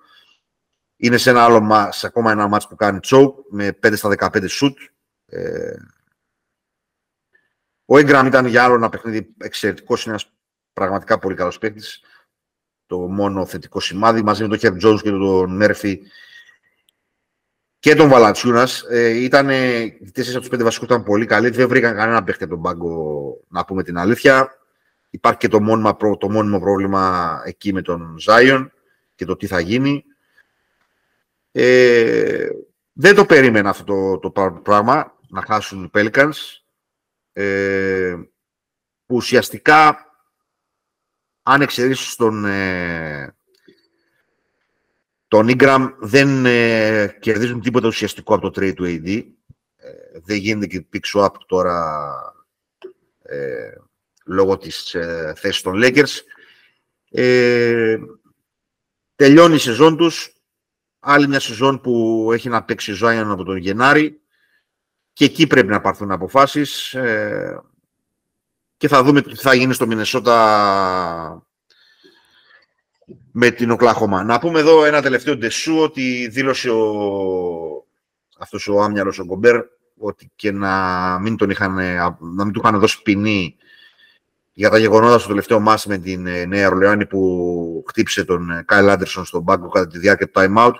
[0.97, 4.47] είναι σε ένα άλλο σε ακόμα ένα match που κάνει choke με 5 στα 15
[4.49, 4.73] shoot
[5.25, 5.75] ε,
[7.86, 10.03] ο Ingram ήταν για άλλο ένα παιχνίδι εξαιρετικός.
[10.03, 10.31] Είναι ένας
[10.73, 12.01] πραγματικά πολύ καλός παίκτης.
[12.86, 16.01] Το μόνο θετικό σημάδι μαζί με τον Χέρ Τζόνς και τον Μέρφυ
[17.84, 18.67] και τον Βαλατσιούνα.
[18.89, 21.50] Ε, ήταν οι τέσσερις από τους πέντε βασικούς ήταν πολύ καλοί.
[21.50, 24.58] Δεν βρήκαν κανένα παίκτη από τον πάγκο, να πούμε την αλήθεια.
[25.10, 28.72] Υπάρχει και το μόνιμο, το μόνιμο πρόβλημα εκεί με τον Ζάιον
[29.15, 30.04] και το τι θα γίνει.
[31.52, 32.48] Ε,
[32.93, 36.36] Δεν το περίμενα αυτό το, το πράγμα, να χάσουν οι Pelicans,
[37.34, 38.15] ε,
[39.06, 39.98] που ουσιαστικά,
[41.43, 43.36] αν εξαιρέσεις τον, ε,
[45.34, 49.24] τον Ingram, δεν ε, κερδίζουν τίποτα ουσιαστικό από το trade του AD.
[49.76, 52.10] Ε, δεν γίνεται και pick swap τώρα
[53.22, 53.74] ε,
[54.26, 56.19] λόγω της ε, θέσης των Lakers.
[57.12, 57.98] Ε,
[59.15, 60.34] τελειώνει η σεζόν τους.
[61.00, 64.22] Άλλη μια σεζόν που έχει να παίξει Ζάιον από τον Γενάρη.
[65.13, 66.93] Και εκεί πρέπει να πάρθουν αποφάσεις.
[66.93, 67.62] Ε,
[68.78, 71.48] και θα δούμε τι θα γίνει στο Μινεσότα
[73.36, 74.24] με την Οκλάχωμα.
[74.24, 76.84] Να πούμε εδώ ένα τελευταίο ντεσού ότι δήλωσε ο,
[78.38, 79.62] αυτός ο άμυαλος ο Γκομπέρ
[79.98, 81.74] ότι και να μην, τον είχαν,
[82.19, 83.58] να μην του είχαν δώσει ποινή
[84.54, 88.89] για τα γεγονότα στο τελευταίο μάτι με την ε, Νέα Ρολεάνη που χτύπησε τον Κάιλ
[88.89, 90.74] Άντερσον στον πάγκο κατά τη διάρκεια του time out.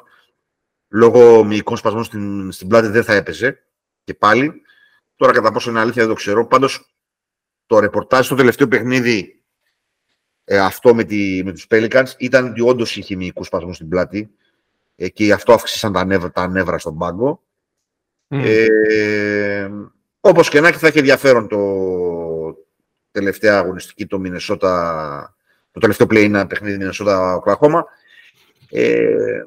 [0.90, 3.64] Λόγω μυϊκών σπασμών στην, στην πλάτη δεν θα έπαιζε
[4.04, 4.62] και πάλι.
[5.16, 6.48] Τώρα κατά πόσο είναι αλήθεια δεν το ξέρω.
[6.48, 6.96] Πάντως
[7.66, 9.43] το ρεπορτάζ στο τελευταίο παιχνίδι
[10.46, 14.32] ε, αυτό με, τη, με τους Pelicans ήταν ότι όντως είχε μυϊκούς σπασμούς στην πλάτη
[14.96, 17.44] ε, και αυτό αύξησαν τα νεύρα, τα νεύρα στον πάγκο.
[18.28, 18.42] Mm.
[18.46, 19.70] Ε,
[20.20, 21.60] όπως και να έχει θα έχει ενδιαφέρον το
[23.12, 25.36] τελευταία αγωνιστική το Μινεσότα,
[25.72, 27.86] το τελευταίο play παιχνίδι Μινεσότα Οκλαχώμα.
[28.70, 29.44] Ε,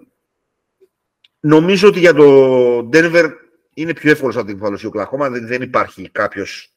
[1.41, 3.31] νομίζω ότι για το Denver
[3.75, 5.31] είναι πιο εύκολο από την κεφαλωσία Οκλαχώμα.
[5.31, 6.71] Δεν, δεν υπάρχει κάποιος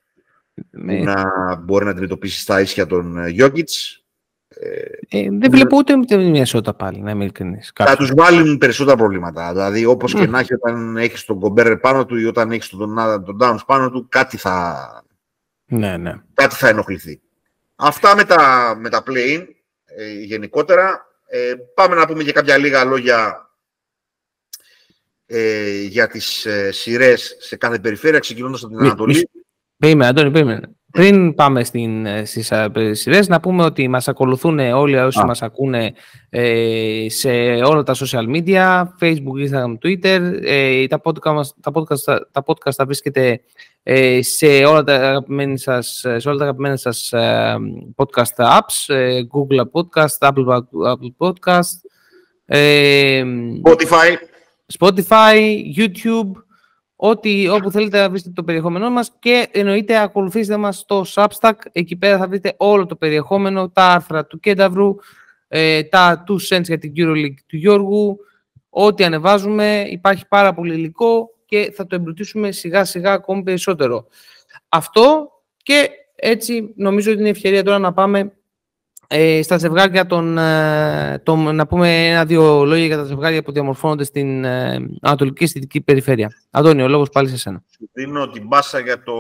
[0.54, 4.00] που να μπορεί να αντιμετωπίσει στα ίσια τον Jokic.
[4.62, 7.60] Ε, δεν βλέπω ούτε με την Μινεσότα πάλι, να είμαι ειλικρινή.
[7.76, 9.52] Θα τους βάλουν περισσότερα προβλήματα.
[9.52, 12.96] Δηλαδή, όπως και να έχει, όταν έχεις τον Κομπέρ πάνω του ή όταν έχεις τον,
[13.26, 15.04] τον Downs πάνω του, κάτι θα,
[15.66, 16.14] ναι, ναι.
[16.34, 17.22] κάτι θα ενοχληθεί.
[17.76, 19.46] Αυτά με τα, με τα play
[19.86, 21.08] ε, γενικότερα.
[21.28, 23.50] Ε, πάμε να πούμε και κάποια λίγα λόγια
[25.26, 29.30] ε, για τις ε, σειρές σε κάθε περιφέρεια, ξεκινώντας από την Ανατολή.
[29.78, 30.79] Περίμενε, Αντώνη, περίμενε.
[30.92, 35.26] Πριν πάμε στην, ε, στις ε, σειρές, να πούμε ότι μας ακολουθούν όλοι όσοι Α.
[35.26, 35.94] μας ακούνε
[36.30, 37.30] ε, σε
[37.64, 40.40] όλα τα social media, Facebook, Instagram, Twitter.
[40.42, 43.42] Ε, τα, podcast, τα, podcast, τα podcast τα βρίσκεται
[43.84, 47.56] ε, σε, όλα τα αγαπημένα σας, σε όλα τα αγαπημένα σας ε,
[47.96, 48.94] podcast apps,
[49.34, 50.46] Google Podcast, Apple,
[50.88, 51.78] Apple Podcast,
[53.64, 54.18] Spotify,
[54.80, 55.38] Spotify,
[55.76, 56.32] YouTube,
[57.02, 61.54] Ό,τι, όπου θέλετε να βρείτε το περιεχόμενό μας και εννοείται ακολουθήστε μας στο Substack.
[61.72, 64.96] Εκεί πέρα θα βρείτε όλο το περιεχόμενο, τα άρθρα του Κένταβρου,
[65.48, 68.18] ε, τα 2 cents για την EuroLeague του Γιώργου.
[68.70, 74.08] Ό,τι ανεβάζουμε υπάρχει πάρα πολύ υλικό και θα το εμπλουτίσουμε σιγά σιγά ακόμη περισσότερο.
[74.70, 78.32] Αυτό και έτσι νομίζω ότι είναι ευκαιρία τώρα να πάμε
[79.12, 81.22] ε, στα ζευγάρια των, ε,
[81.54, 86.32] να πούμε ένα-δύο λόγια για τα ζευγάρια που διαμορφώνονται στην ε, Ανατολική Συντηρητική Περιφέρεια.
[86.52, 87.64] Αντώνιο, ο λόγος πάλι σε σένα.
[87.70, 89.14] Σου δίνω την πάσα για το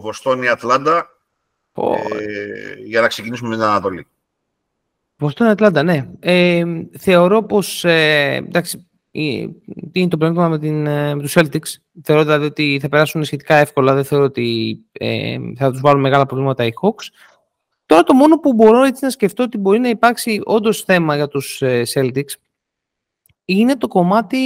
[0.00, 1.08] Βοστώνη Ατλάντα
[1.74, 1.82] ε,
[2.84, 4.06] για να ξεκινήσουμε με την Ανατολή.
[5.16, 6.08] Βοστώνη Ατλάντα, ναι.
[6.20, 6.64] Ε,
[6.98, 8.88] θεωρώ πως, ε, εντάξει,
[9.92, 13.24] τι είναι το πρόβλημα με, την, ε, με τους Celtics; Θεωρώ δηλαδή ότι θα περάσουν
[13.24, 13.94] σχετικά εύκολα.
[13.94, 17.04] Δεν θεωρώ ότι ε, θα τους βάλουν μεγάλα προβλήματα οι Hawks.
[17.86, 21.28] Τώρα το μόνο που μπορώ έτσι να σκεφτώ ότι μπορεί να υπάρξει όντως θέμα για
[21.28, 22.34] τους ε, Celtics
[23.44, 24.38] είναι το κομμάτι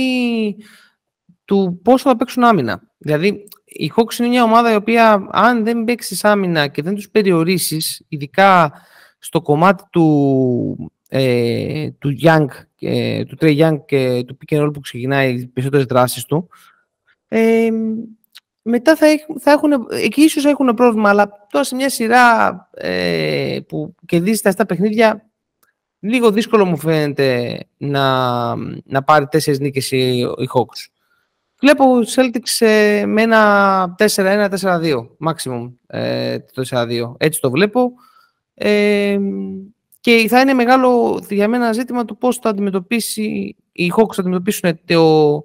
[1.44, 2.83] του πώς θα παίξουν άμυνα.
[2.98, 7.11] Δηλαδή, η Hawks είναι μια ομάδα η οποία αν δεν παίξεις άμυνα και δεν τους
[7.11, 8.72] περιορίσεις, ειδικά
[9.18, 12.46] στο κομμάτι του, ε, του Young,
[12.81, 16.48] ε, του Trey Young και του pick and roll που ξεκινάει οι περισσότερες δράσεις του,
[17.29, 17.68] ε,
[18.62, 19.06] μετά θα,
[19.38, 24.66] θα έχουν, εκεί ίσως έχουν πρόβλημα, αλλά τώρα σε μια σειρά ε, που κερδίζεις τα
[24.66, 25.30] παιχνίδια,
[26.00, 30.88] λίγο δύσκολο μου φαίνεται να, να πάρει τέσσερις νίκες οι, οι Hawks.
[31.60, 31.84] Βλέπω
[32.16, 37.12] Celtics ε, με ένα 4-1, 4-2, maximum ε, το 4-2.
[37.18, 37.92] Έτσι το βλέπω.
[38.54, 39.18] Ε,
[40.00, 44.80] και θα είναι μεγάλο για μένα ζήτημα το πώς θα αντιμετωπίσει οι Hawks θα αντιμετωπίσουν
[44.84, 45.44] το,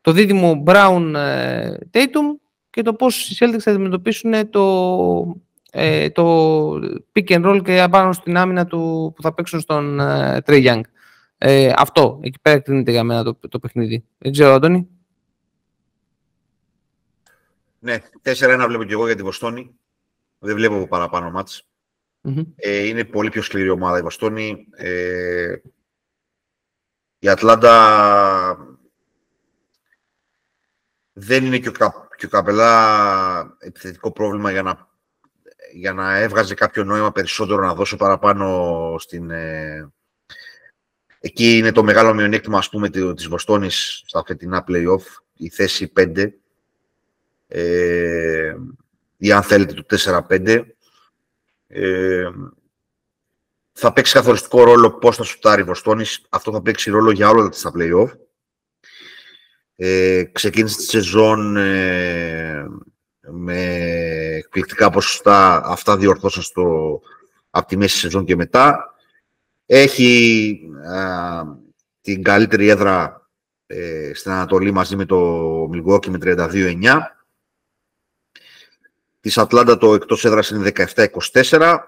[0.00, 2.45] το δίδυμο Brown ε, Tatum
[2.76, 6.70] και το πώς οι Celtics θα αντιμετωπίσουν το, ε, το
[7.12, 10.80] pick and roll και απάνω στην άμυνα του που θα παίξουν στον ε, Trey Young.
[11.38, 14.04] Ε, αυτό, εκεί πέρα εκτείνεται για μένα το, το παιχνίδι.
[14.18, 14.88] Δεν ξέρω, Αντώνη.
[17.78, 19.74] Ναι, 4-1 βλέπω και εγώ για τη Βοστώνη.
[20.38, 21.66] Δεν βλέπω παραπάνω ματς.
[22.22, 22.46] Mm-hmm.
[22.56, 24.66] Ε, είναι πολύ πιο σκληρή ομάδα η Βοστώνη.
[24.76, 25.54] Ε,
[27.18, 28.76] η Ατλάντα
[31.12, 31.72] δεν είναι και ο,
[32.16, 34.88] και ο Καπελά επιθετικό πρόβλημα για να,
[35.72, 39.30] για να έβγαζε κάποιο νόημα περισσότερο να δώσει παραπάνω στην...
[39.30, 39.90] Ε,
[41.20, 45.02] εκεί είναι το μεγάλο μειονέκτημα, ας πούμε, της Βοστώνης στα φετινά play-off.
[45.36, 46.28] η θέση 5
[47.48, 48.54] ε,
[49.16, 49.96] ή αν θέλετε το
[50.28, 50.62] 4-5.
[51.68, 52.30] Ε,
[53.72, 56.26] θα παίξει καθοριστικό ρόλο πώς θα σουτάρει η Βοστόνης.
[56.28, 58.08] Αυτό θα παίξει ρόλο για όλα τα play-off.
[59.76, 62.66] Ε, ξεκίνησε τη σεζόν ε,
[63.20, 63.64] με
[64.36, 65.62] εκπληκτικά ποσοστά.
[65.64, 67.00] Αυτά διορθώσαν στο,
[67.50, 68.94] από τη μέση σεζόν και μετά.
[69.66, 70.60] Έχει
[72.00, 73.28] την καλύτερη έδρα
[73.66, 75.16] ε, στην Ανατολή μαζί με το
[75.70, 77.00] Μιλγουόκι με 32-9.
[79.20, 81.78] Της Ατλάντα το εκτός έδρας είναι 17-24,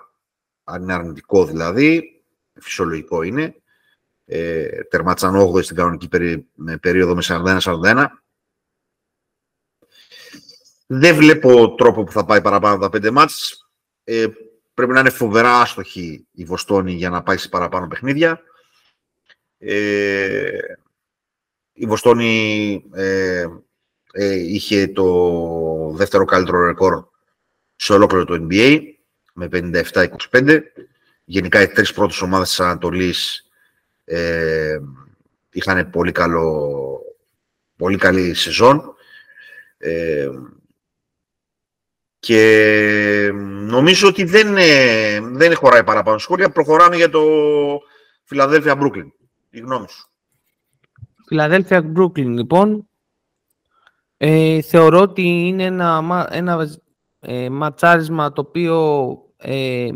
[0.65, 2.23] αν είναι αρνητικό δηλαδή,
[2.61, 3.55] φυσιολογικό είναι.
[4.31, 6.09] Ε, τερμάτισαν 8 στην κανονική
[6.81, 8.07] περίοδο με 41-41.
[10.87, 13.67] Δεν βλέπω τρόπο που θα πάει παραπάνω τα 5 ματς.
[14.05, 14.27] Ε,
[14.75, 18.43] πρέπει να είναι φοβερά άστοχη η Βοστώνη για να πάει σε παραπάνω παιχνίδια.
[19.59, 20.59] Ε,
[21.73, 23.47] η Βοστόνη ε,
[24.13, 27.05] ε, είχε το δεύτερο καλύτερο ρεκόρ
[27.77, 28.81] σε ολόκληρο το NBA
[29.33, 29.49] με
[30.31, 30.61] 57-25.
[31.25, 33.48] Γενικά οι τρεις πρώτες ομάδες της Ανατολής
[34.09, 34.79] ε,
[35.51, 37.01] είχαν πολύ, καλό,
[37.77, 38.95] πολύ καλή σεζόν.
[39.79, 40.29] Ε,
[42.19, 43.31] και
[43.69, 44.55] νομίζω ότι δεν,
[45.37, 46.51] δεν χωράει παραπάνω σχόλια.
[46.51, 47.23] Προχωράμε για το
[48.25, 49.13] Φιλαδέλφια Μπρούκλιν.
[49.51, 50.09] Η γνώμη σου.
[51.27, 52.89] Φιλαδέλφια Μπρούκλιν, λοιπόν.
[54.17, 56.69] Ε, θεωρώ ότι είναι ένα, ένα
[57.21, 59.89] ε, ματσάρισμα το οποίο ε,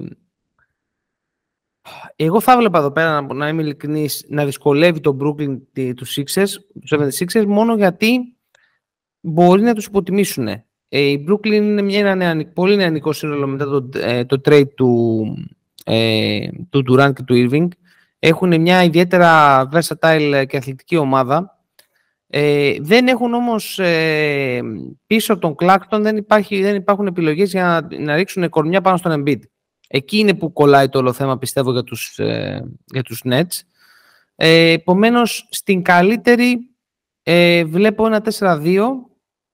[2.17, 5.59] εγώ θα έβλεπα εδώ πέρα, να, να είμαι ειλικρινής, να δυσκολεύει τον Brooklyn
[5.97, 6.49] τους Sixers,
[6.81, 6.93] τους
[7.33, 8.37] 76ers, μόνο γιατί
[9.21, 10.49] μπορεί να τους υποτιμήσουν.
[10.49, 15.25] Ε, η Brooklyn είναι μια, ένα πολύ νεανικό σύνολο μετά το, ε, το trade του,
[15.85, 17.69] ε, του Durant και του Irving.
[18.19, 21.61] Έχουν μια ιδιαίτερα versatile και αθλητική ομάδα.
[22.27, 24.61] Ε, δεν έχουν όμως ε,
[25.07, 28.97] πίσω από τον Claxton δεν, υπάρχει, δεν υπάρχουν επιλογές για να, να ρίξουν κορμιά πάνω
[28.97, 29.41] στον Embiid.
[29.95, 33.61] Εκεί είναι που κολλάει το όλο θέμα πιστεύω για τους, ε, για τους Nets.
[34.37, 36.59] Ε, επομένως στην καλύτερη
[37.23, 38.89] ε, βλέπω ένα 4-2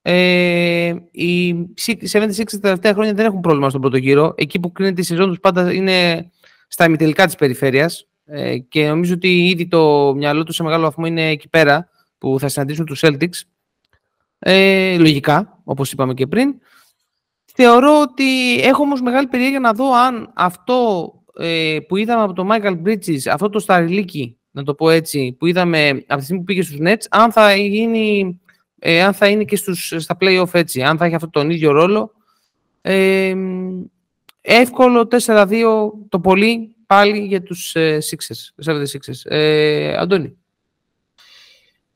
[0.02, 4.34] ε, οι 76 τα τελευταία χρόνια δεν έχουν πρόβλημα στον πρώτο γύρο.
[4.36, 6.30] Εκεί που κρίνεται η σεζόν τους πάντα είναι
[6.68, 11.06] στα ημιτελικά της περιφέρειας ε, και νομίζω ότι ήδη το μυαλό τους σε μεγάλο βαθμό
[11.06, 13.40] είναι εκεί πέρα που θα συναντήσουν τους Celtics.
[14.38, 16.54] Ε, λογικά, όπως είπαμε και πριν.
[17.60, 22.48] Θεωρώ ότι έχω όμως μεγάλη περιέργεια να δω αν αυτό ε, που είδαμε από τον
[22.50, 26.44] Michael Bridges, αυτό το σταριλίκι, να το πω έτσι, που είδαμε από τη στιγμή που
[26.44, 28.40] πήγε στους Nets, αν θα, γίνει,
[28.78, 31.72] ε, αν θα είναι και στους, στα play-off έτσι, αν θα έχει αυτόν τον ίδιο
[31.72, 32.12] ρόλο.
[32.80, 33.34] Ε,
[34.40, 35.64] εύκολο 4-2
[36.08, 39.20] το πολύ πάλι για τους ε, Sixers, 76ers.
[39.24, 40.36] Ε, Αντώνη.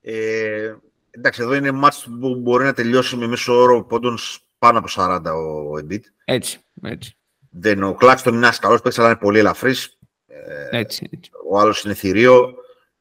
[0.00, 0.74] Ε,
[1.10, 4.18] εντάξει, εδώ είναι μάτς που μπορεί να τελειώσει με μέσο όρο πόντων
[4.62, 6.00] πάνω από 40 ο Embiid.
[6.24, 7.16] Έτσι, έτσι.
[7.50, 9.98] Δεν, ο Κλάξτον είναι ένας καλός παίκτης, αλλά είναι πολύ ελαφρύς.
[10.26, 11.30] Ε, έτσι, έτσι.
[11.50, 12.54] Ο άλλος είναι θηρίο.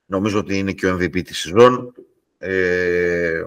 [0.06, 1.94] Νομίζω ότι είναι και ο MVP της σεζόν.
[2.38, 3.44] Ε,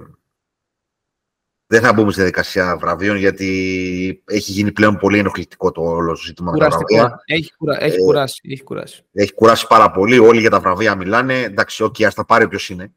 [1.67, 6.53] δεν θα μπούμε στη διαδικασία βραβείων γιατί έχει γίνει πλέον πολύ ενοχλητικό το όλο ζήτημα
[6.53, 7.23] με τα βραβεία.
[7.25, 7.85] Έχει, κουρα...
[7.85, 9.05] έχει, ε, κουράσει, έχει κουράσει.
[9.13, 10.19] Έχει κουράσει πάρα πολύ.
[10.19, 11.43] Όλοι για τα βραβεία μιλάνε.
[11.43, 12.93] Εντάξει, OK, okay, τα πάρει όποιος είναι.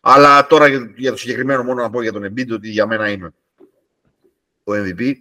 [0.00, 3.34] Αλλά τώρα για το συγκεκριμένο μόνο να πω για τον Embiid ότι για μένα είναι
[4.66, 5.14] ο MVP.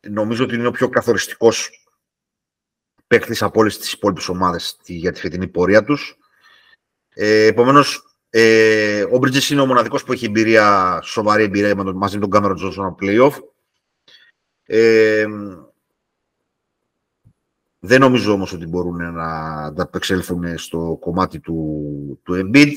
[0.00, 1.84] Νομίζω ότι είναι ο πιο καθοριστικός
[3.06, 6.18] παίκτης από όλες τις υπόλοιπες ομάδες για τη φετινή πορεία τους.
[7.08, 12.26] Ε, Επομένως, ε, ο Bridges είναι ο μοναδικός που έχει εμπειρία, σοβαρή εμπειρία μαζί με
[12.28, 13.32] τον Cameron Johnson από playoff.
[14.62, 15.26] Ε,
[17.78, 22.72] δεν νομίζω όμως ότι μπορούν να ανταπεξέλθουν στο κομμάτι του, του Embiid.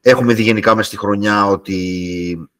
[0.00, 2.50] Έχουμε δει γενικά μες στη χρονιά ότι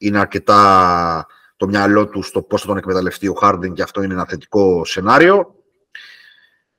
[0.00, 4.12] είναι αρκετά το μυαλό του στο πώς θα τον εκμεταλλευτεί ο Χάρντιν και αυτό είναι
[4.12, 5.54] ένα θετικό σενάριο.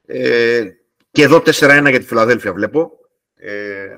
[0.05, 0.63] Ε,
[1.12, 2.91] και εδώ 4-1 για τη Φιλαδέλφια βλέπω.
[3.36, 3.97] Ε,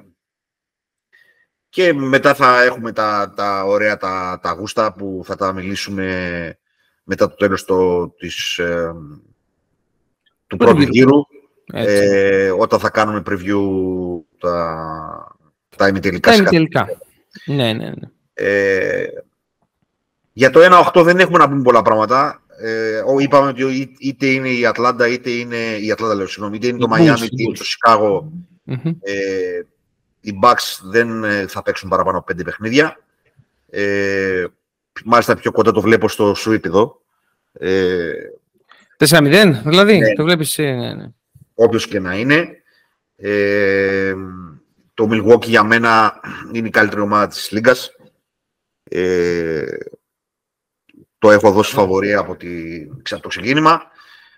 [1.70, 6.58] και μετά θα έχουμε τα, τα ωραία τα, τα γούστα που θα τα μιλήσουμε
[7.04, 8.94] μετά το τέλος το, της, ε,
[10.48, 11.22] του πρώτου γύρου.
[11.74, 13.62] Ε, όταν θα κάνουμε preview
[14.40, 15.38] τα,
[15.78, 16.32] τα ημιτελικά.
[16.32, 16.88] Τα ημιτελικά.
[17.46, 18.12] Ναι, ναι, ναι.
[18.34, 19.04] Ε,
[20.34, 20.60] για το
[20.94, 22.44] 1-8 δεν έχουμε να πούμε πολλά πράγματα.
[22.58, 26.78] Ε, είπαμε ότι είτε είναι η Ατλάντα, είτε είναι η Ατλάντα, λέω, συγγνώμη, είτε είναι
[26.78, 28.32] το Μαϊάμι, είτε είναι το Σικάγο
[29.02, 29.62] Ε,
[30.22, 32.98] οι Bucks δεν ε, θα παίξουν παραπάνω από πέντε παιχνίδια.
[33.70, 34.46] Ε,
[35.06, 37.02] μάλιστα πιο κοντά το βλέπω στο sweep εδώ.
[37.54, 38.12] Ε,
[38.98, 40.14] 4-0, δηλαδή, ναι.
[40.14, 40.60] το βλέπεις.
[40.60, 41.06] Ε, ναι, ναι.
[41.54, 42.48] Όποιος και να είναι.
[43.16, 44.14] Ε,
[44.94, 46.20] το Milwaukee για μένα
[46.54, 47.96] είναι η καλύτερη ομάδα της Λίγκας.
[48.96, 49.66] Ε,
[51.18, 52.86] το έχω δώσει φαβορία από, τη,
[53.22, 53.82] το ξεκίνημα.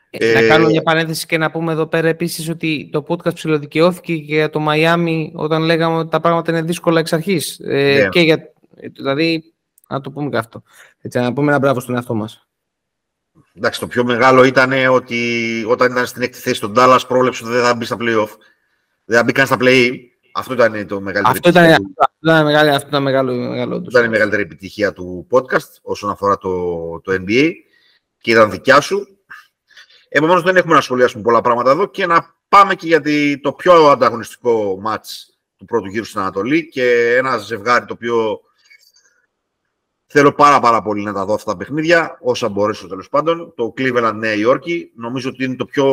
[0.10, 4.16] Ε, να κάνω μια παρένθεση και να πούμε εδώ πέρα επίσης ότι το podcast ψηλοδικαιώθηκε
[4.16, 7.60] και για το Μαϊάμι όταν λέγαμε ότι τα πράγματα είναι δύσκολα εξ αρχής.
[7.60, 8.10] Ε, ναι.
[8.10, 8.54] και για,
[8.94, 9.54] δηλαδή,
[9.90, 10.64] να το πούμε και αυτό.
[11.02, 12.48] Έτσι, να πούμε ένα μπράβο στον εαυτό μας.
[13.56, 15.20] Εντάξει, το πιο μεγάλο ήταν ότι
[15.68, 18.30] όταν ήταν στην έκτη θέση τον Dallas πρόβλεψε ότι δεν θα μπει στα playoff.
[19.06, 19.92] Δεν θα μπει καν στα play
[20.34, 21.30] Αυτό ήταν το μεγαλύτερο.
[21.30, 25.80] Αυτό ήταν, αυτό ήταν, μεγάλο, αυτό ήταν μεγάλο, μεγάλο ήταν η μεγαλύτερη επιτυχία του podcast
[25.82, 26.52] όσον αφορά το,
[27.02, 27.52] το NBA
[28.18, 29.08] και ήταν δικιά σου.
[30.10, 33.02] Επομένως, δεν έχουμε να σχολιάσουμε πολλά πράγματα εδώ και να πάμε και για
[33.42, 38.40] το πιο ανταγωνιστικό μάτς του πρώτου γύρου στην Ανατολή και ένα ζευγάρι το οποίο
[40.06, 43.54] θέλω πάρα πάρα πολύ να τα δω αυτά τα παιχνίδια, όσα μπορέσω τέλος πάντων.
[43.56, 45.86] Το Cleveland Νέα Υόρκη, νομίζω ότι είναι το πιο,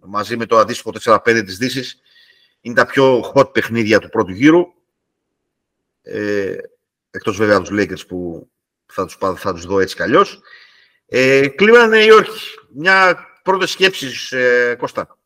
[0.00, 2.00] μαζί με το αντίστοιχο 4-5 της Δύσης,
[2.60, 4.64] είναι τα πιο hot παιχνίδια του πρώτου γύρου.
[6.08, 6.56] Ε,
[7.10, 8.48] εκτός βέβαια τους Lakers που
[8.86, 10.40] θα τους, θα τους δω έτσι κι αλλιώς.
[11.06, 12.40] Ε, Cleveland Νέα Υόρκη,
[12.74, 15.18] μια πρώτη σκέψη, ε, Κώστα.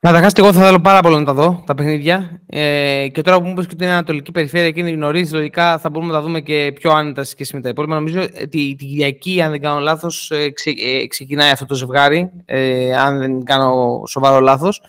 [0.00, 2.42] Καταρχάς, και εγώ θα θέλω πάρα πολύ να τα δω τα παιχνίδια.
[2.46, 5.90] Ε, και τώρα που μου είπες ότι είναι Ανατολική Περιφέρεια και είναι νωρί, λογικά θα
[5.90, 7.94] μπορούμε να τα δούμε και πιο άνετα σε σχέση με τα υπόλοιπα.
[7.94, 12.30] Νομίζω ότι την Κυριακή, αν δεν κάνω λάθος, ε, ξε, ε, ξεκινάει αυτό το ζευγάρι.
[12.44, 14.82] Ε, αν δεν κάνω σοβαρό λάθος.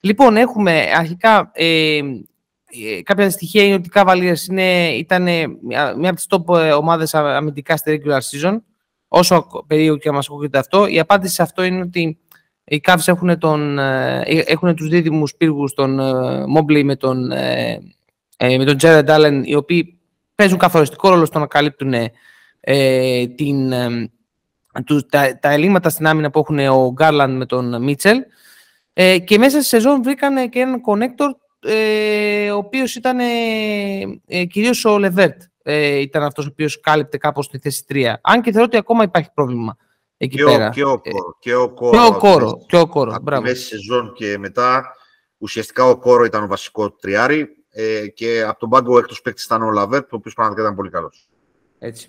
[0.00, 2.02] Λοιπόν, έχουμε αρχικά ε, ε
[3.02, 4.58] κάποια στοιχεία είναι ότι οι Cavaliers
[4.98, 5.22] ήταν
[5.62, 8.56] μια από τις top ομάδες αμυντικά στη regular season.
[9.08, 12.18] Όσο περίεργο και να μας ακούγεται αυτό, η απάντηση σε αυτό είναι ότι
[12.64, 16.00] οι Cavs έχουν, τον, ε, έχουν τους δίδυμους πύργους τον
[16.56, 17.78] Mobley ε, με τον, ε,
[18.38, 19.98] με τον Jared Allen οι οποίοι
[20.34, 21.94] παίζουν καθοριστικό ρόλο στο να καλύπτουν
[22.60, 23.72] ε, την,
[24.84, 28.16] του, τα, τα ελλείμματα στην άμυνα που έχουν ο Garland με τον Mitchell
[28.92, 31.30] ε, και μέσα στη σεζόν βρήκαν και έναν connector
[31.64, 33.18] ε, ο οποίος ήταν
[34.26, 38.42] ε, κυρίως ο Levert ε, ήταν αυτός ο οποίος κάλυπτε κάπως στη θέση 3 αν
[38.42, 39.76] και θεωρώ ότι ακόμα υπάρχει πρόβλημα
[40.16, 40.66] εκεί και πέρα.
[40.66, 41.90] Ο, και, ο, ε, και ο Οκόρο.
[41.90, 42.64] Και ο Οκόρο.
[42.66, 43.12] Και ο Οκόρο.
[43.14, 44.94] Από τη μέση σεζόν και μετά,
[45.38, 49.62] ουσιαστικά ο Οκόρο ήταν ο βασικό τριάρι ε, και από τον πάγκο έκτος παίκτης ήταν
[49.62, 51.28] ο Λαβέρτ, ο οποίος πραγματικά ήταν πολύ καλός.
[51.78, 52.08] Έτσι.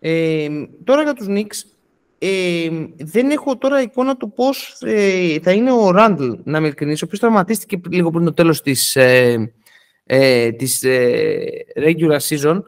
[0.00, 0.48] Ε,
[0.84, 1.77] τώρα για τους Νιξ,
[2.18, 7.02] ε, δεν έχω τώρα εικόνα του πώς ε, θα είναι ο Ράντλ, να με ειλικρινείς,
[7.02, 9.52] ο οποίος τραυματίστηκε λίγο πριν το τέλος της, ε,
[10.04, 11.38] ε, της ε,
[11.76, 12.62] regular season.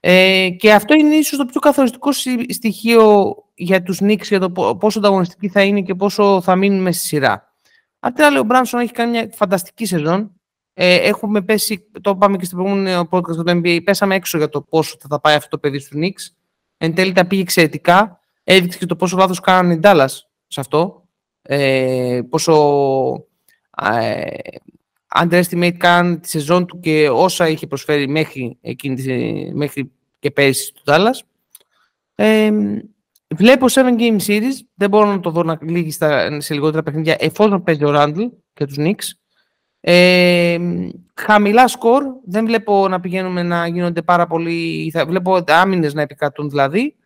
[0.00, 2.12] Ε, και αυτό είναι ίσως το πιο καθοριστικό
[2.48, 6.98] στοιχείο για τους Knicks για το πόσο ανταγωνιστική θα είναι και πόσο θα μείνουν μέσα
[6.98, 7.54] στη σειρά.
[7.98, 10.32] Απ' την άλλη, ο Μπράνσον έχει κάνει μια φανταστική σεζόν.
[10.74, 14.62] Ε, έχουμε πέσει, το είπαμε και στην προηγούμενη podcast του NBA, πέσαμε έξω για το
[14.62, 16.34] πόσο θα τα πάει αυτό το παιδί στους Knicks.
[16.76, 18.21] Εν τέλει τα πήγε εξαιρετικά.
[18.44, 21.06] Έδειξε και το πόσο λάθος κάνανε οι Dallas σε αυτό.
[21.42, 22.54] Ε, πόσο
[23.92, 24.36] ε,
[25.20, 30.82] underestimate κάνανε τη σεζόν του και όσα είχε προσφέρει μέχρι, εκείνη, μέχρι και πέρυσι του
[30.86, 31.18] Dallas.
[32.14, 32.50] Ε,
[33.36, 34.54] Βλέπω 7 game series.
[34.74, 35.90] Δεν μπορώ να το δω να λύγει
[36.38, 39.10] σε λιγότερα παιχνίδια εφόσον παίζει ο Ράντλ και τους Knicks.
[39.80, 40.58] Ε,
[41.14, 42.02] χαμηλά σκορ.
[42.24, 44.90] Δεν βλέπω να πηγαίνουμε να γίνονται πάρα πολύ.
[44.92, 46.96] Θα βλέπω άμυνες να επικρατούν δηλαδή.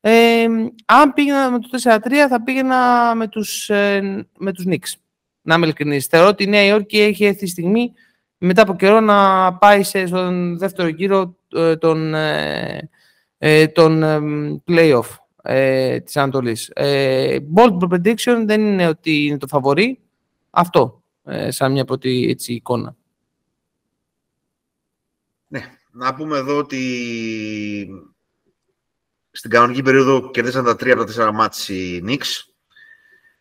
[0.00, 0.46] Ε,
[0.86, 4.92] αν πήγαινα με το 4-3 θα πήγαινα με τους, ε, με τους Knicks.
[5.42, 6.06] Να είμαι ειλικρινής.
[6.06, 7.92] Θεωρώ ότι η Νέα Υόρκη έχει έρθει η στιγμή
[8.38, 12.88] μετά από καιρό να πάει σε, στον δεύτερο γύρο ε, των, ε,
[13.38, 14.02] ε, των
[14.66, 16.70] play-off ε, της Ανατολής.
[16.72, 20.00] Ε, bold prediction δεν είναι ότι είναι το φαβορή.
[20.50, 22.96] Αυτό, ε, σαν μια πρώτη έτσι, εικόνα.
[25.46, 25.60] Ναι,
[25.92, 26.78] να πούμε εδώ ότι
[29.30, 32.44] στην κανονική περίοδο κερδίσαν τα τρία από τα τέσσερα μάτς οι Knicks.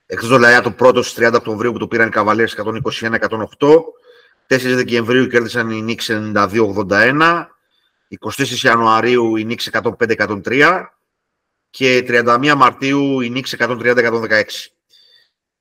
[0.05, 3.83] Εκτός δηλαδή το πρώτο στις 30 Οκτωβρίου που το πήραν οι Cavaliers 121-108.
[4.47, 7.45] 4 Δεκεμβρίου κέρδισαν οι Knicks 92-81.
[8.19, 10.85] 24 Ιανουαρίου οι Knicks 105-103
[11.69, 14.43] και 31 Μαρτίου η Νίξ 130-116.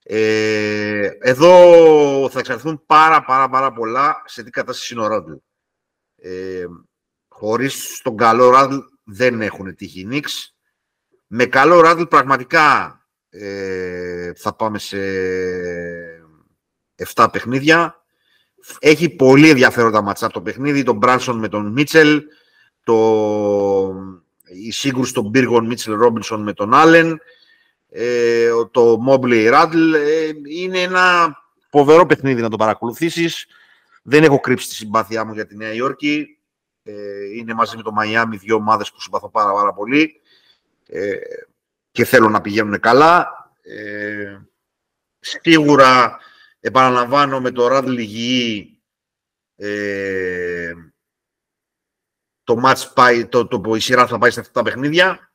[0.02, 5.32] Ε, εδώ θα εξαρθούν πάρα πάρα πάρα πολλά σε τι κατάσταση είναι ο Ράντλ.
[6.16, 6.66] Ε,
[7.28, 8.76] χωρίς τον καλό Ράντλ
[9.10, 10.22] δεν έχουν τύχει οι
[11.26, 12.98] Με καλό Ράντλ πραγματικά
[13.30, 14.98] ε, θα πάμε σε
[17.14, 18.02] 7 παιχνίδια.
[18.78, 20.82] Έχει πολύ ενδιαφέροντα ματσά το παιχνίδι.
[20.82, 22.22] Τον Μπράνσον με τον Μίτσελ,
[22.84, 22.94] το
[24.44, 27.20] η σύγκρουση των πύργων Μίτσελ Ρόμπινσον με τον Άλεν,
[27.90, 31.36] ε, το Μόμπλε Ράντλ, ε, είναι ένα
[31.70, 33.46] φοβερό παιχνίδι να το παρακολουθήσεις.
[34.02, 36.37] Δεν έχω κρύψει τη συμπάθειά μου για τη Νέα Υόρκη.
[36.88, 40.20] Ε, είναι μαζί με το Μαϊάμι δύο ομάδες που συμπαθώ πάρα, πάρα πολύ
[40.86, 41.16] ε,
[41.90, 43.28] και θέλω να πηγαίνουν καλά.
[43.62, 44.38] Ε,
[45.20, 46.18] σίγουρα
[46.60, 48.80] Επαναλαμβάνω με το Ράντλ Υγιή
[49.56, 50.72] ε,
[52.44, 55.30] το match πάει, το, το, η σειρά θα πάει σε αυτά τα παιχνίδια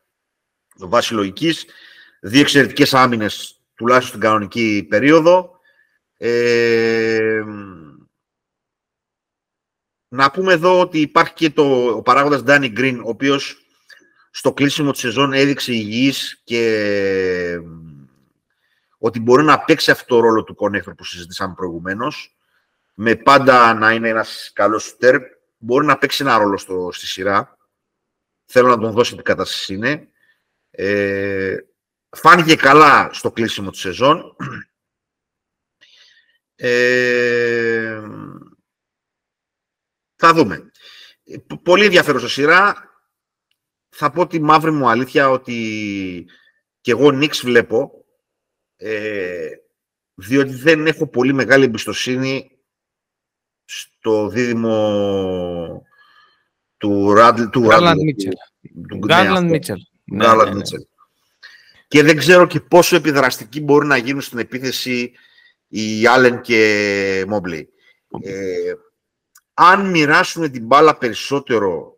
[0.76, 1.66] βάση λογικής.
[2.22, 5.60] Δύο εξαιρετικές άμυνες τουλάχιστον στην κανονική περίοδο.
[6.18, 7.44] Ε,
[10.14, 13.66] να πούμε εδώ ότι υπάρχει και το, ο παράγοντας Danny Green, ο οποίος
[14.32, 17.60] στο κλείσιμο της σεζόν έδειξε υγιής και
[18.98, 22.36] ότι μπορεί να παίξει αυτό το ρόλο του κονέκτορ που συζητήσαμε προηγουμένως,
[22.94, 25.22] με πάντα να είναι ένας καλός σουτέρ,
[25.58, 27.58] μπορεί να παίξει ένα ρόλο στο, στη σειρά.
[28.46, 30.08] Θέλω να τον δώσει την κατάσταση είναι.
[30.72, 31.58] Ε,
[32.10, 34.36] φάνηκε καλά στο κλείσιμο της σεζόν.
[36.56, 38.02] Ε,
[40.26, 40.72] θα δούμε.
[41.64, 42.76] Πολύ ενδιαφέρουσα σειρά.
[43.90, 46.26] Θα πω τη μαύρη μου αλήθεια ότι
[46.82, 48.06] και εγώ Νίξ βλέπω,
[48.76, 49.50] ε,
[50.14, 52.52] διότι δεν έχω πολύ μεγάλη εμπιστοσύνη
[53.66, 55.86] στο δίδυμο
[56.78, 58.34] του Ράντλ του Γκάρλαντ Μίτσελ.
[58.98, 60.82] Γκάρλαντ Μίτσελ.
[61.88, 65.12] Και δεν ξέρω και πόσο επιδραστικοί μπορούν να γίνουν στην επίθεση
[65.68, 67.70] οι Άλεν και Μόμπλεϊ.
[68.22, 68.74] Ε,
[69.54, 71.98] αν μοιράσουν την μπάλα περισσότερο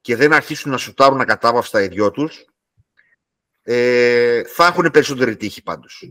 [0.00, 2.44] και δεν αρχίσουν να σουτάρουν ακατάβαυστα οι δυο τους,
[3.62, 6.04] ε, θα έχουν περισσότερη τύχη πάντως.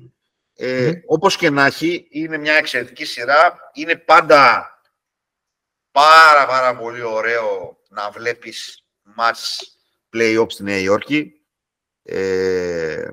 [0.56, 3.60] Ε, Όπως και να έχει, είναι μια εξαιρετική σειρά.
[3.74, 4.70] Είναι πάντα
[5.92, 8.86] πάρα πάρα πολύ ωραίο να βλέπεις
[9.18, 9.64] match
[10.14, 11.34] play-off στη Νέα Υόρκη.
[12.04, 13.10] Ε,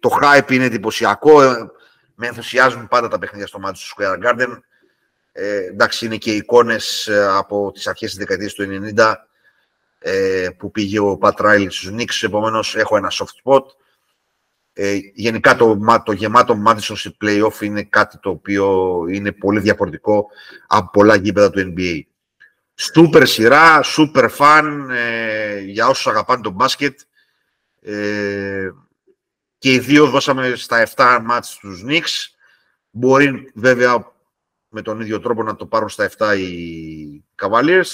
[0.00, 1.42] το hype είναι εντυπωσιακό.
[1.42, 1.70] Ε,
[2.14, 4.58] με ενθουσιάζουν πάντα τα παιχνίδια στο μάτι του Square Garden.
[5.36, 8.66] Ε, εντάξει, είναι και εικόνες ε, από τις αρχές της δεκαετίας του
[8.96, 9.14] 90
[9.98, 13.64] ε, που πήγε ο Πατ Ράιλι στους Knicks, επομένως έχω ένα soft spot.
[14.72, 20.26] Ε, γενικά το, το γεμάτο Madison σε play-off είναι κάτι το οποίο είναι πολύ διαφορετικό
[20.66, 22.00] από πολλά γήπεδα του NBA.
[22.74, 27.00] Σούπερ σειρά, σούπερ φαν ε, για όσους αγαπάνε το μπάσκετ.
[27.80, 28.68] Ε,
[29.58, 32.34] και οι δύο δώσαμε στα 7 μάτς τους Knicks.
[32.90, 34.13] Μπορεί βέβαια
[34.74, 37.90] με τον ίδιο τρόπο να το πάρουν στα 7 οι Cavaliers.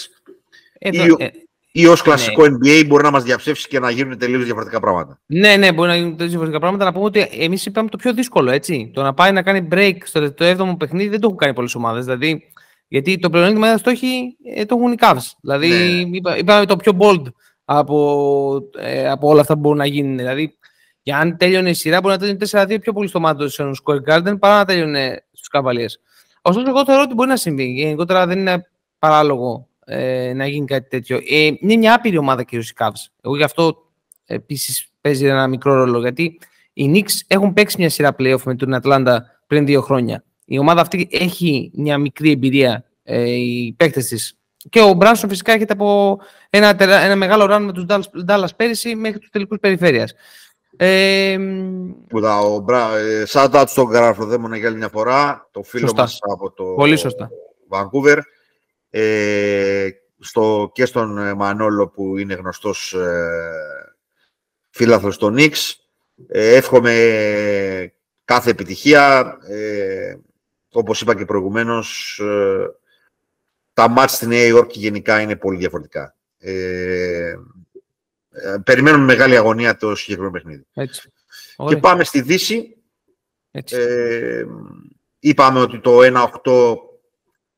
[0.78, 1.28] Εδώ, ή, ε,
[1.72, 2.56] ή ως κλασικό ναι.
[2.56, 5.20] NBA μπορεί να μας διαψεύσει και να γίνουν τελείως διαφορετικά πράγματα.
[5.26, 6.84] Ναι, ναι, μπορεί να γίνουν τελείως διαφορετικά πράγματα.
[6.84, 8.90] Να πούμε ότι εμείς είπαμε το πιο δύσκολο, έτσι.
[8.94, 12.04] Το να πάει να κάνει break στο 7ο παιχνίδι δεν το έχουν κάνει πολλές ομάδες.
[12.04, 12.42] Δηλαδή,
[12.88, 15.32] γιατί το πλεονέκτημα το, έχει, ε, το έχουν οι Cavs.
[15.40, 16.16] Δηλαδή, ναι.
[16.16, 17.22] είπα, είπαμε το πιο bold
[17.64, 20.16] από, ε, από όλα αυτά που μπορούν να γίνουν.
[20.16, 20.58] Δηλαδή,
[21.02, 24.10] για αν τέλειωνε η σειρά, μπορεί να τέλειωνε 4-2 πιο πολύ στο μάτι του Square
[24.10, 26.09] Garden παρά να τέλειωνε στους Cavaliers.
[26.50, 27.64] Ωστόσο, εγώ θεωρώ ότι μπορεί να συμβεί.
[27.64, 28.66] Γενικότερα δεν είναι
[28.98, 31.16] παράλογο ε, να γίνει κάτι τέτοιο.
[31.16, 33.10] Ε, είναι μια άπειρη ομάδα κυρίω οι Cavs.
[33.22, 33.76] Εγώ γι' αυτό
[34.24, 36.00] επίσης παίζει ένα μικρό ρόλο.
[36.00, 36.38] Γιατί
[36.72, 40.24] οι Knicks έχουν παίξει μια σειρά playoff με την Ατλάντα πριν δύο χρόνια.
[40.44, 44.34] Η ομάδα αυτή έχει μια μικρή εμπειρία, ε, οι παίκτες της.
[44.68, 46.18] Και ο Μπράνσον φυσικά έρχεται από
[46.50, 47.84] ένα, ένα μεγάλο run με τους
[48.28, 50.14] Dallas πέρυσι μέχρι τους τελικούς περιφέρειας.
[50.82, 51.38] Ε,
[52.44, 52.96] ο Μπρα...
[52.96, 56.96] Ε, shout out στον Γραφοδαίμονα για άλλη μια φορά, το φίλο μας από το Πολύ
[56.96, 57.30] σωστά.
[57.68, 58.18] Vancouver.
[58.90, 63.94] Ε, στο, και στον ε, Μανόλο που είναι γνωστός ε,
[64.70, 65.80] φίλαθλος των Νίξ.
[66.28, 67.92] Ε, εύχομαι
[68.24, 69.36] κάθε επιτυχία.
[69.48, 70.16] Ε,
[70.72, 72.66] όπως είπα και προηγουμένως, ε,
[73.72, 76.16] τα μάτς στη Νέα Υόρκη γενικά είναι πολύ διαφορετικά.
[76.38, 77.34] Ε,
[78.64, 80.66] περιμένουμε μεγάλη αγωνία το συγκεκριμένο παιχνίδι.
[80.74, 81.12] Έτσι.
[81.68, 82.74] Και πάμε στη Δύση.
[83.50, 83.76] Έτσι.
[85.18, 85.98] είπαμε ότι το
[86.44, 86.76] 1-8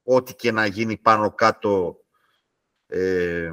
[0.03, 1.97] ό,τι και να γίνει πάνω κάτω.
[2.87, 3.51] Ε,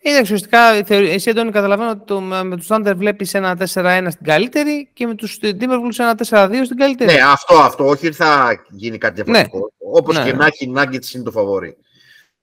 [0.00, 4.90] είναι ουσιαστικά, εσύ Αντώνη καταλαβαίνω ότι το, με τους Thunder βλέπεις ένα 4-1 στην καλύτερη
[4.92, 7.12] και με τους Timberwolves ένα 4-2 στην καλύτερη.
[7.12, 9.58] Ναι, αυτό, αυτό, όχι θα γίνει κάτι διαφορετικό.
[9.58, 9.64] Ναι.
[9.98, 10.24] Όπως ναι.
[10.24, 11.76] και να έχει, Nuggets είναι το φαβόρι.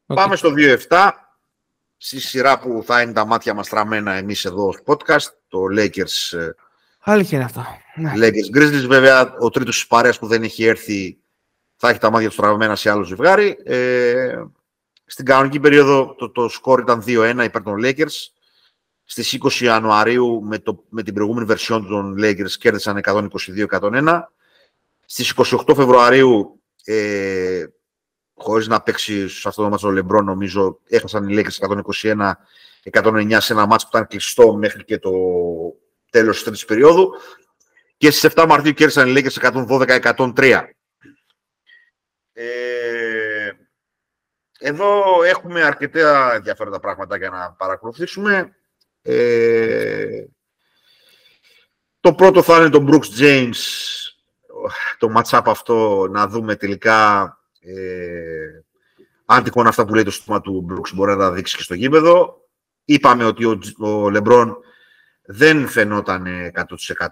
[0.08, 0.16] Okay.
[0.16, 0.54] Πάμε στο
[0.90, 1.10] 2-7,
[2.06, 6.38] στη σειρά που θα είναι τα μάτια μας τραμμένα εμείς εδώ ως podcast, το Lakers...
[6.38, 6.50] Ε,
[7.00, 7.66] Αλήθεια είναι αυτό.
[7.96, 8.12] Ναι.
[8.16, 11.18] Lakers Grizzlies, βέβαια, ο τρίτος της παρέας που δεν έχει έρθει
[11.76, 13.58] θα έχει τα μάτια του τραβημένα σε άλλο ζευγάρι.
[13.64, 14.44] Ε,
[15.06, 18.30] στην κανονική περίοδο το, το σκορ ήταν 2-1 υπέρ των Lakers.
[19.04, 24.22] Στις 20 Ιανουαρίου με, το, με την προηγούμενη βερσιόν των Lakers κέρδισαν 122-101.
[25.06, 27.66] Στις 28 Φεβρουαρίου, ε,
[28.36, 31.82] χωρίς να παίξει σε αυτό το μάτσο ο Λεμπρό, νομίζω έχασαν οι Lakers
[32.92, 35.12] 121-109 σε ένα μάτσο που ήταν κλειστό μέχρι και το
[36.10, 37.10] τέλος της τρίτης περίοδου.
[37.98, 39.66] Και στις 7 Μαρτίου κέρδισαν οι Lakers
[40.28, 40.64] 112-103.
[42.34, 43.52] Ε,
[44.60, 48.56] εδώ έχουμε αρκετά ενδιαφέροντα πράγματα για να παρακολουθήσουμε.
[49.02, 50.26] Ε,
[52.00, 53.54] το πρώτο θα είναι τον Brooks James,
[54.98, 57.30] το match-up αυτό να δούμε τελικά
[57.66, 58.64] ε,
[59.26, 61.74] αν τυχόν αυτά που λέει το στόμα του Brooks μπορεί να τα δείξει και στο
[61.74, 62.42] γήπεδο.
[62.86, 64.58] Είπαμε ότι ο, ο Λεμπρόν
[65.26, 66.26] δεν φαινόταν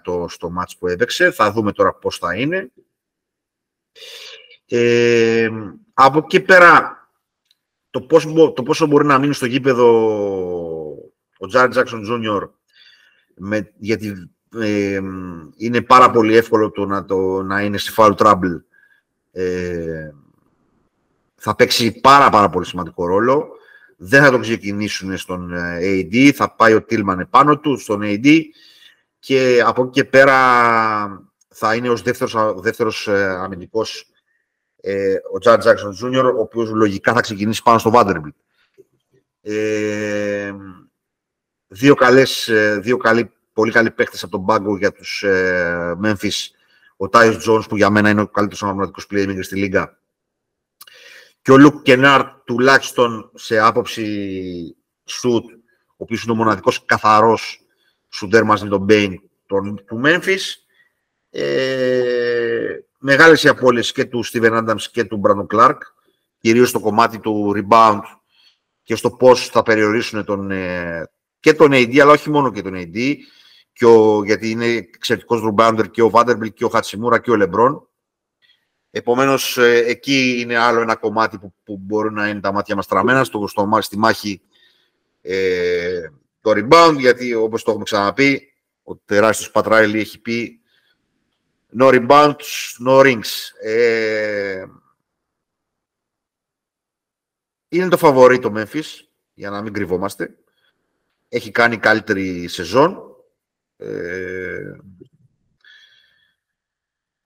[0.06, 1.30] 100% στο μάτς που έπαιξε.
[1.30, 2.70] Θα δούμε τώρα πώς θα είναι.
[4.66, 5.50] Ε,
[5.94, 6.98] από εκεί πέρα,
[7.90, 9.88] το πόσο, το πόσο μπορεί να μείνει στο γήπεδο
[11.38, 12.50] ο Τζάρι Τζάξον Τζούνιορ,
[13.76, 14.30] γιατί
[14.60, 15.00] ε,
[15.56, 18.62] είναι πάρα πολύ εύκολο το να, το, να είναι σε foul trouble.
[19.32, 20.10] Ε,
[21.44, 23.48] θα παίξει πάρα πάρα πολύ σημαντικό ρόλο.
[23.96, 28.40] Δεν θα το ξεκινήσουν στον ε, AD, θα πάει ο Τίλμαν επάνω του, στον AD
[29.18, 30.36] και από εκεί και πέρα
[31.48, 34.06] θα είναι ως δεύτερος, δεύτερος ε, αμυντικός
[34.80, 38.34] ε, ο Τζάρ Τζάξον Τζούνιορ, ο οποίος λογικά θα ξεκινήσει πάνω στο Vanderbilt.
[39.40, 40.52] Ε,
[41.66, 46.48] δύο, καλές, δύο καλοί, πολύ καλοί παίχτες από τον πάγκο για τους ε, Memphis.
[46.96, 49.98] Ο Τάιος Τζόνς, που για μένα είναι ο καλύτερος αναπληρωτικός playmaker στη Λίγκα.
[51.44, 54.06] Και ο Λουκ Κενάρ, τουλάχιστον σε άποψη
[55.04, 55.44] σουτ,
[55.86, 57.60] ο οποίος είναι ο μοναδικός καθαρός
[58.08, 59.20] σουτέρ μαζί με τον Μπέιν
[59.86, 60.40] του Memphis.
[61.30, 65.78] Ε, μεγάλες οι απώλειες και του Steven Adams και του Brandon Clark,
[66.38, 68.02] κυρίως στο κομμάτι του rebound
[68.82, 72.74] και στο πώς θα περιορίσουν τον, ε, και τον AD, αλλά όχι μόνο και τον
[72.76, 73.14] AD,
[73.72, 77.80] και ο, γιατί είναι εξαιρετικός rebounder και ο Vanderbilt και ο Χατσιμούρα και ο LeBron.
[78.96, 82.86] Επομένως, ε, εκεί είναι άλλο ένα κομμάτι που, που μπορούν να είναι τα μάτια μας
[82.86, 84.40] τραμμένα, στο, στο, στη μάχη
[85.22, 86.08] ε,
[86.40, 90.60] το rebound, γιατί όπως το έχουμε ξαναπεί, ο τεράστιος Πατράιλι έχει πει
[91.78, 93.52] No rebounds, no rings.
[93.62, 94.64] Ε,
[97.68, 100.36] είναι το φαβορή το Memphis, για να μην κρυβόμαστε.
[101.28, 102.98] Έχει κάνει καλύτερη σεζόν.
[103.76, 104.76] Ε,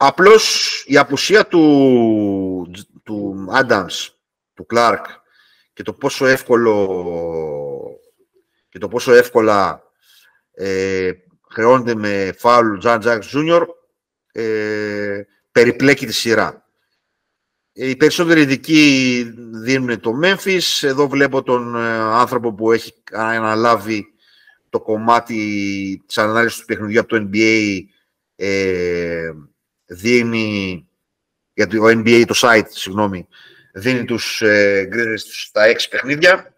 [0.01, 2.71] απλώς η απουσία του,
[3.03, 4.09] του Adams,
[4.55, 5.05] του Clark
[5.73, 8.01] και το πόσο εύκολο
[8.69, 9.83] και το πόσο εύκολα
[10.55, 11.11] ε,
[11.51, 13.67] χρεώνεται με φάουλ Τζαν Τζακ Jr
[14.33, 15.23] ε,
[15.53, 16.63] περιπλέκει τη σειρά.
[17.73, 19.23] Οι περισσότεροι ειδικοί
[19.63, 20.83] δίνουν το Memphis.
[20.83, 24.07] Εδώ βλέπω τον ε, άνθρωπο που έχει αναλάβει
[24.69, 27.81] το κομμάτι της ανάλυσης του παιχνιδιού από το NBA
[28.37, 29.31] ε,
[29.89, 30.89] δίνει,
[31.55, 33.29] γιατί ο NBA, το site, συγγνώμη,
[33.73, 36.55] δίνει τους ε, Grizzlies στα έξι παιχνίδια.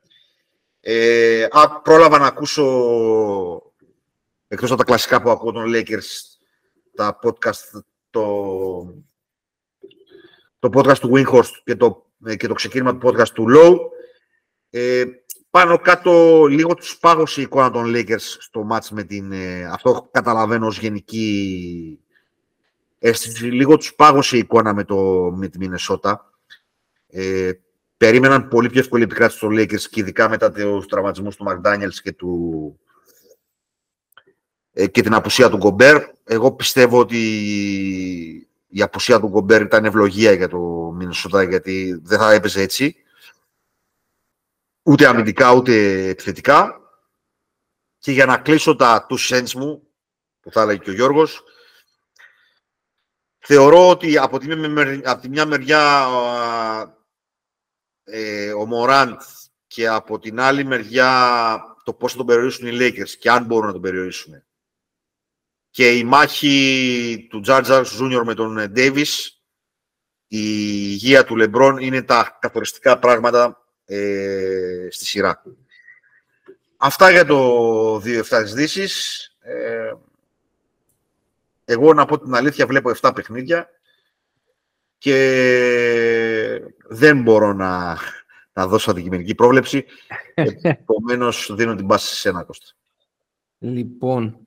[0.80, 3.72] Ε, α, πρόλαβα να ακούσω,
[4.48, 6.30] εκτός από τα κλασικά που ακούω των Lakers,
[6.94, 8.24] τα podcast, το,
[10.58, 13.76] το podcast του Winhorst και το, ε, και το ξεκίνημα του podcast του Low.
[14.70, 15.04] Ε,
[15.50, 19.32] πάνω κάτω λίγο τους πάγωσε η εικόνα των Lakers στο match με την...
[19.32, 22.00] Ε, αυτό καταλαβαίνω ως γενική
[23.00, 23.44] αίσθηση.
[23.44, 24.96] Λίγο τους πάγωσε η εικόνα με, το,
[25.34, 26.30] με τη Μινεσότα.
[27.06, 27.50] Ε,
[27.96, 32.12] περίμεναν πολύ πιο εύκολη επικράτηση των Lakers και ειδικά μετά τους τραυματισμούς του McDaniels και
[32.12, 32.80] του,
[34.72, 36.02] ε, και την απουσία του Γκομπέρ.
[36.24, 37.18] Εγώ πιστεύω ότι
[38.68, 40.58] η απουσία του Γκομπέρ ήταν ευλογία για το
[40.94, 42.96] Μινεσότα γιατί δεν θα έπαιζε έτσι.
[44.82, 46.74] Ούτε αμυντικά ούτε επιθετικά.
[47.98, 49.82] Και για να κλείσω τα του σέντς μου,
[50.40, 51.42] που θα έλεγε και ο Γιώργος,
[53.40, 54.52] θεωρώ ότι από τη,
[55.04, 56.06] από τη μια μεριά
[58.04, 59.20] ε, ο Μωράντ
[59.66, 63.66] και από την άλλη μεριά το πώς θα τον περιορίσουν οι Lakers και αν μπορούν
[63.66, 64.42] να τον περιορίσουν
[65.70, 69.42] και η μάχη του Τζάρτζαρ Ζούνιορ με τον Ντέιβις,
[70.26, 70.38] η
[70.90, 75.42] υγεία του Λεμπρόν είναι τα καθοριστικά πράγματα ε, στη σειρά.
[76.76, 79.26] Αυτά για το 2-7 της Δύσης.
[79.40, 79.92] Ε,
[81.70, 83.68] εγώ να πω την αλήθεια βλέπω 7 παιχνίδια
[84.98, 87.98] και δεν μπορώ να,
[88.52, 89.84] να δώσω αντικειμενική πρόβλεψη.
[90.62, 92.66] Επομένως, δίνω την πάση σε ένα Κώστα.
[93.58, 94.46] Λοιπόν,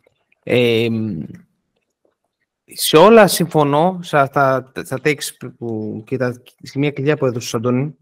[2.66, 7.58] σε όλα συμφωνώ, σε αυτά τα takes που, και τα σημεία κλειδιά που έδωσες ο
[7.58, 7.96] Αντώνη.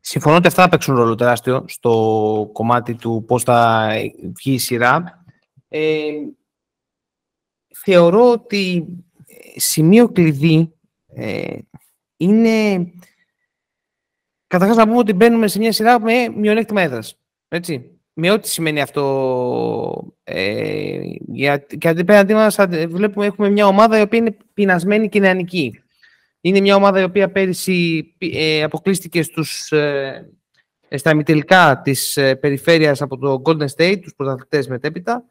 [0.00, 3.88] συμφωνώ ότι αυτά θα παίξουν ρόλο τεράστιο στο κομμάτι του πώς θα
[4.36, 5.24] βγει η σειρά.
[7.84, 8.86] Θεωρώ ότι
[9.56, 10.72] σημείο κλειδί
[11.14, 11.58] ε,
[12.16, 12.86] είναι
[14.46, 17.18] καταρχάς να πούμε ότι μπαίνουμε σε μια σειρά με μειονέκτημα έδρας.
[17.48, 20.14] Έτσι με ό,τι σημαίνει αυτό.
[20.24, 22.56] Ε, για, και αντί μας
[22.88, 25.82] βλέπουμε έχουμε μια ομάδα η οποία είναι πεινασμένη και νεανική.
[26.40, 30.30] Είναι μια ομάδα η οποία πέρυσι ε, αποκλείστηκε στους, ε,
[30.90, 35.24] στα ημιτελικά της ε, περιφέρειας από το Golden State, τους πρωταθλητές μετέπειτα.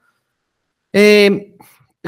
[0.90, 1.30] Ε,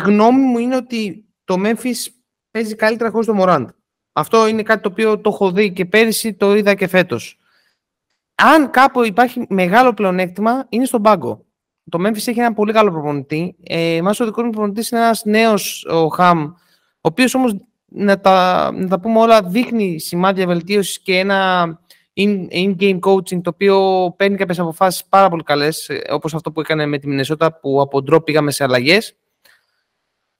[0.05, 2.11] γνώμη μου είναι ότι το Memphis
[2.51, 3.69] παίζει καλύτερα χωρίς τον Μωράντ.
[4.13, 7.37] Αυτό είναι κάτι το οποίο το έχω δει και πέρυσι, το είδα και φέτος.
[8.35, 11.45] Αν κάπου υπάρχει μεγάλο πλεονέκτημα, είναι στον πάγκο.
[11.89, 13.55] Το Memphis έχει ένα πολύ καλό προπονητή.
[13.63, 16.53] Ε, ο δικός μου προπονητής είναι ένας νέος ο Χαμ, ο
[17.01, 21.67] οποίος όμως να τα, να τα πούμε όλα δείχνει σημάδια βελτίωσης και ένα
[22.51, 26.85] in-game coaching το οποίο παίρνει κάποιες αποφάσεις πάρα πολύ καλές, ε, όπως αυτό που έκανε
[26.85, 29.15] με τη Μινεσότα που από ντρό πήγαμε σε αλλαγές.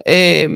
[0.03, 0.47] Ε,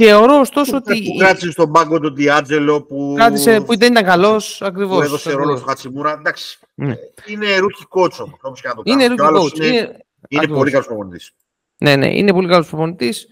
[0.00, 1.02] Θεωρώ ωστόσο ότι.
[1.02, 3.14] Που κράτησε στον πάγκο τον Διάτζελο που.
[3.16, 4.96] Κράτησε, που δεν ήταν καλός ακριβώς.
[4.96, 6.12] Που έδωσε ρόλο στο Χατσιμούρα.
[6.12, 6.58] Εντάξει.
[6.74, 6.94] Ναι.
[7.26, 8.38] Είναι ρούχη κότσο.
[8.82, 9.64] Είναι ρούχη κότσο.
[9.64, 9.96] Είναι,
[10.28, 11.32] είναι πολύ καλός προπονητής.
[11.78, 13.26] Ναι, ναι, είναι πολύ καλός προπονητής.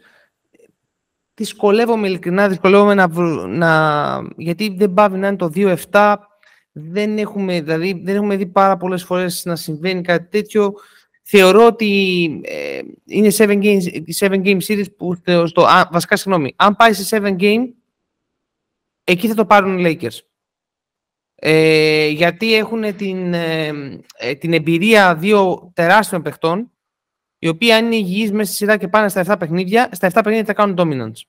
[1.34, 3.08] Δυσκολεύομαι ειλικρινά, δυσκολεύομαι να,
[3.46, 4.22] να.
[4.36, 6.14] Γιατί δεν πάβει να είναι το 2-7.
[6.72, 10.74] Δεν έχουμε, δηλαδή, δεν έχουμε δει πάρα πολλές φορές να συμβαίνει κάτι τέτοιο.
[11.28, 13.78] Θεωρώ ότι ε, είναι 7 game,
[14.18, 15.14] 7 game series που
[15.46, 17.68] στο, α, βασικά συγγνώμη, αν πάει σε 7 game,
[19.04, 20.18] εκεί θα το πάρουν οι Lakers.
[21.34, 23.66] Ε, γιατί έχουν την, ε,
[24.16, 26.70] ε, την εμπειρία δύο τεράστιων παιχτών,
[27.38, 30.10] οι οποίοι αν είναι υγιείς μέσα στη σειρά και πάνε στα 7 παιχνίδια, στα 7
[30.22, 31.20] παιχνίδια θα κάνουν dominance.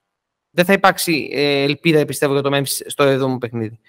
[0.50, 3.80] Δεν θα υπάρξει ε, ελπίδα, πιστεύω, για το Memphis στο 7ο παιχνίδι.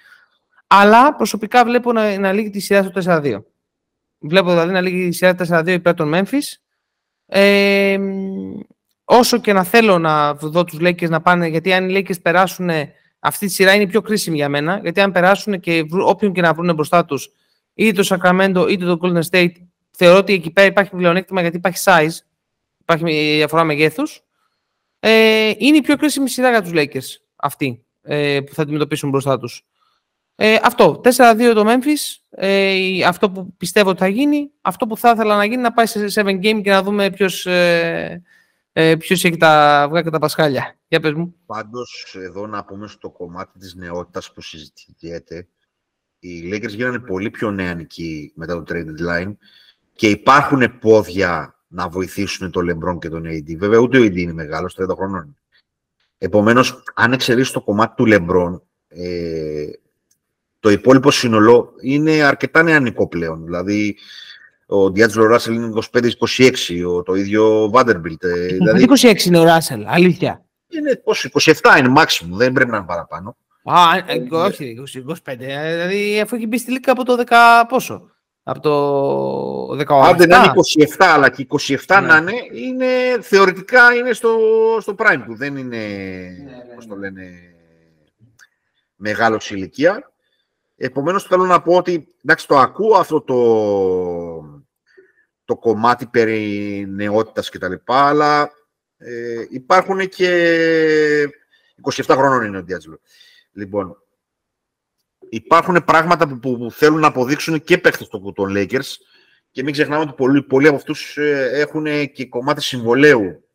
[0.66, 3.42] Αλλά προσωπικά βλέπω να, να λύγει τη σειρά στο 4-2.
[4.18, 6.56] Βλέπω δηλαδή να λύγει η σειρά 4-2 υπέρ των Memphis.
[7.26, 7.98] Ε,
[9.04, 12.70] όσο και να θέλω να δω τους Lakers να πάνε, γιατί αν οι Lakers περάσουν
[13.18, 16.54] αυτή τη σειρά είναι πιο κρίσιμη για μένα, γιατί αν περάσουν και όποιον και να
[16.54, 17.30] βρουν μπροστά τους,
[17.74, 19.52] είτε το Sacramento είτε το Golden State,
[19.90, 22.16] θεωρώ ότι εκεί πέρα υπάρχει πλεονέκτημα γιατί υπάρχει size,
[22.78, 23.04] υπάρχει
[23.36, 24.22] διαφορά μεγέθους.
[25.00, 29.38] Ε, είναι η πιο κρίσιμη σειρά για τους Lakers αυτή ε, που θα αντιμετωπίσουν μπροστά
[29.38, 29.66] τους.
[30.40, 31.00] Ε, αυτό.
[31.04, 32.16] 4-2 το Memphis.
[32.30, 34.50] Ε, αυτό που πιστεύω ότι θα γίνει.
[34.60, 37.46] Αυτό που θα ήθελα να γίνει να πάει σε 7 game και να δούμε ποιος
[37.46, 38.22] ε,
[38.72, 40.78] ε, ποιος έχει τα αυγά και τα πασχάλια.
[40.88, 41.34] Για πες μου.
[41.46, 45.48] Πάντως, εδώ να πούμε στο κομμάτι της νεότητας που συζητιέται,
[46.18, 49.36] οι Lakers γίνανε πολύ πιο νεανικοί μετά το trade deadline
[49.92, 53.56] και υπάρχουν πόδια να βοηθήσουν τον LeBron και τον AD.
[53.56, 55.36] Βέβαια, ούτε ο AD είναι μεγάλος, 30 χρονών.
[56.18, 59.66] Επομένως, αν εξαιρέσεις το κομμάτι του LeBron, ε,
[60.68, 63.44] το υπόλοιπο σύνολο είναι αρκετά νεανικό πλέον.
[63.44, 63.96] Δηλαδή,
[64.66, 68.24] ο Διάτζλο Ράσελ είναι 25-26, το ίδιο ο Βάντερμπιλτ.
[68.24, 70.44] Ε, δηλαδή, 26 είναι ο Ράσελ, αλήθεια.
[70.68, 71.02] Είναι
[71.34, 73.36] 27 είναι maximum, δεν πρέπει να είναι παραπάνω.
[73.64, 74.76] Α, ε, όχι,
[75.08, 75.14] 25.
[75.24, 77.32] Ε, δηλαδή, αφού έχει μπει στη Λίγκα από το 10
[77.68, 78.10] πόσο;
[78.42, 80.08] Από το 18.
[80.08, 80.52] Αν δεν είναι
[80.98, 82.00] 27, αλλά και 27 ναι.
[82.00, 82.86] να είναι, είναι,
[83.20, 84.38] θεωρητικά είναι στο,
[84.80, 85.36] στο prime του.
[85.36, 87.00] Δεν είναι, ναι, ναι, πώς το ναι.
[87.00, 87.30] λένε,
[88.96, 90.12] μεγάλος ηλικία.
[90.80, 94.62] Επομένως θέλω να πω ότι εντάξει, το ακούω αυτό το,
[95.44, 98.50] το κομμάτι περί νεότητας και τα λοιπά, αλλά
[98.98, 101.28] ε, υπάρχουν και
[101.82, 103.00] 27 χρόνων είναι ο Διάτζλο.
[103.52, 104.02] Λοιπόν,
[105.28, 108.94] υπάρχουν πράγματα που, που, θέλουν να αποδείξουν και παίχτες των, των Lakers
[109.50, 113.48] και μην ξεχνάμε ότι πολλοί, πολλοί από αυτούς ε, έχουν και κομμάτι συμβολέου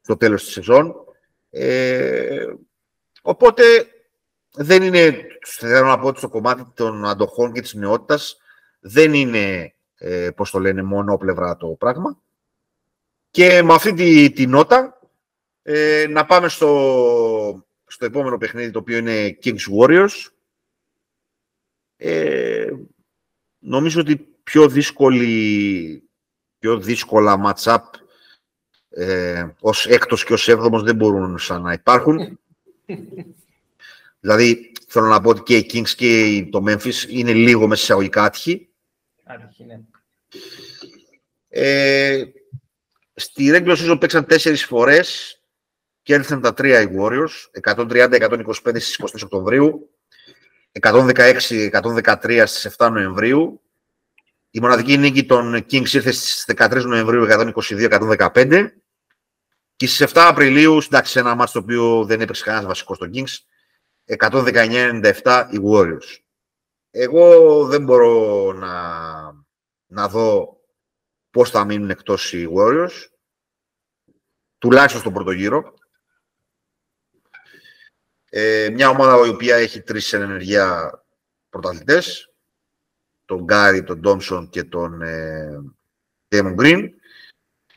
[0.00, 0.94] στο τέλος της σεζόν.
[1.50, 2.46] Ε,
[3.22, 3.62] οπότε
[4.56, 8.36] δεν είναι, θέλω να πω ότι στο κομμάτι των αντοχών και της νεότητας
[8.80, 12.18] δεν είναι, ε, πώς το λένε, μόνο πλευρά το πράγμα.
[13.30, 14.98] Και με αυτή τη, τη νότα
[15.62, 20.28] ε, να πάμε στο, στο επόμενο παιχνίδι το οποίο είναι Kings Warriors.
[21.96, 22.70] Ε,
[23.58, 26.08] νομίζω ότι πιο δύσκολη,
[26.58, 27.82] πιο δύσκολα match-up
[28.88, 32.38] ε, ως έκτος και ως έβδομος δεν μπορούν σαν να υπάρχουν.
[34.24, 38.22] Δηλαδή, θέλω να πω ότι και οι Kings και το Memphis είναι λίγο μέσα εισαγωγικά
[38.22, 38.68] άτυχοι.
[39.24, 39.80] Άτυχοι, ναι.
[41.48, 42.24] Ε,
[43.14, 45.40] στη regular season παίξαν τέσσερις φορές
[46.02, 49.90] και έρθαν τα τρία οι Warriors, 130-125 στις 23 Οκτωβρίου,
[50.80, 53.60] 116-113 στις 7 Νοεμβρίου.
[54.50, 57.26] Η μοναδική νίκη των Kings ήρθε στις 13 Νοεμβρίου
[58.34, 58.66] 122-115
[59.76, 63.38] και στις 7 Απριλίου, εντάξει, ένα μάτι το οποίο δεν έπαιξε κανένας βασικός των Kings,
[64.06, 66.18] 119-97 οι Warriors.
[66.90, 68.74] Εγώ δεν μπορώ να,
[69.86, 70.58] να δω
[71.30, 73.06] πώς θα μείνουν εκτός οι Warriors.
[74.58, 75.74] Τουλάχιστον στον πρώτο γύρο.
[78.30, 80.92] Ε, μια ομάδα η οποία έχει τρεις εν ενεργεία
[81.48, 82.32] πρωταθλητές.
[83.24, 85.60] Τον Γκάρι, τον Ντόμσον και τον ε,
[86.28, 86.88] Green.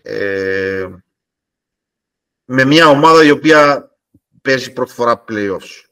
[0.02, 0.90] Ε,
[2.46, 3.92] με μια ομάδα η οποία
[4.42, 5.86] παίζει πρώτη φορά playoffs.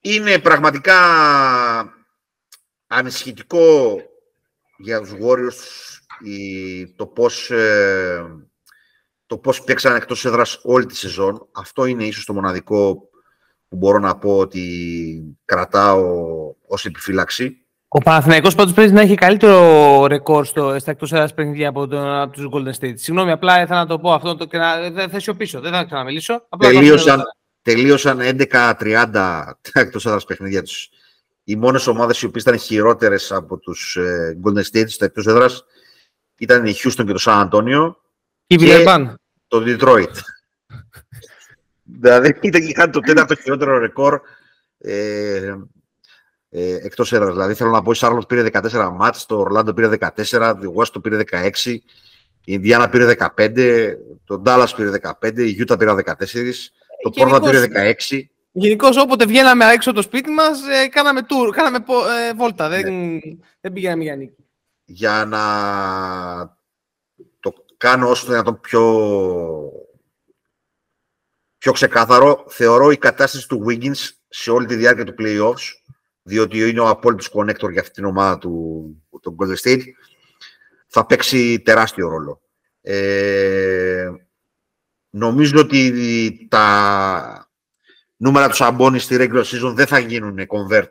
[0.00, 0.94] Είναι πραγματικά
[2.86, 3.96] ανησυχητικό
[4.78, 5.98] για τους Warriors
[6.96, 8.24] το πώς, ε,
[9.26, 11.48] το πώς παίξαν εκτός έδρας όλη τη σεζόν.
[11.52, 13.08] Αυτό είναι ίσως το μοναδικό
[13.68, 16.04] που μπορώ να πω ότι κρατάω
[16.66, 17.62] ως επιφύλαξη.
[17.88, 22.20] Ο Παναθηναϊκός πάντως πρέπει να έχει καλύτερο ρεκόρ στο, στα εκτός έδρας παιχνίδια από, τον,
[22.20, 22.94] από τους Golden State.
[22.94, 25.84] Συγγνώμη, απλά ήθελα να το πω αυτό το, και να, δεν θα σιωπήσω, δεν θα
[25.84, 26.46] ξαναμιλήσω.
[26.48, 27.22] Απλά τελείωσαν,
[27.68, 28.18] τελείωσαν
[28.50, 30.88] 11-30 εκτός έδρας παιχνίδια τους.
[31.44, 35.64] Οι μόνες ομάδες οι οποίες ήταν χειρότερες από τους ε, Golden State στα εκτός έδρας
[36.38, 37.94] ήταν η Houston και το San Antonio
[38.46, 38.84] και, και
[39.48, 40.14] το Detroit.
[42.00, 44.20] δηλαδή ήταν, είχαν το τέταρτο χειρότερο ρεκόρ
[44.78, 45.54] ε,
[46.50, 47.32] ε, εκτός έδρας.
[47.32, 51.02] Δηλαδή θέλω να πω: η Σάρλοτ πήρε 14 μάτς, το Ορλάντο πήρε 14, η Washington
[51.02, 51.82] πήρε 16, η
[52.44, 53.94] Ινδιάνα πήρε 15,
[54.24, 54.90] το Ντάλλα πήρε
[55.20, 56.52] 15, η Γιούτα πήρε 14,
[57.02, 58.20] το Πόρτα πήρε 16.
[58.52, 62.68] Γενικώς, όποτε βγαίναμε έξω το σπίτι μας, ε, κάναμε, tour, κάναμε ε, βόλτα.
[62.68, 63.18] Δεν, ναι.
[63.60, 64.44] δεν πήγαμε για νίκη.
[64.84, 65.42] Για να
[67.40, 68.82] το κάνω όσο το δυνατόν πιο,
[71.58, 75.78] πιο ξεκάθαρο, θεωρώ η κατάσταση του Wiggins σε όλη τη διάρκεια του playoffs
[76.28, 78.84] διότι είναι ο απόλυτος connector για αυτήν την ομάδα του,
[79.22, 79.82] του Golden State,
[80.86, 82.40] θα παίξει τεράστιο ρόλο.
[82.80, 84.08] Ε,
[85.10, 87.50] νομίζω ότι τα
[88.16, 90.90] νούμερα του Σαμπόνι στη regular season δεν θα γίνουν convert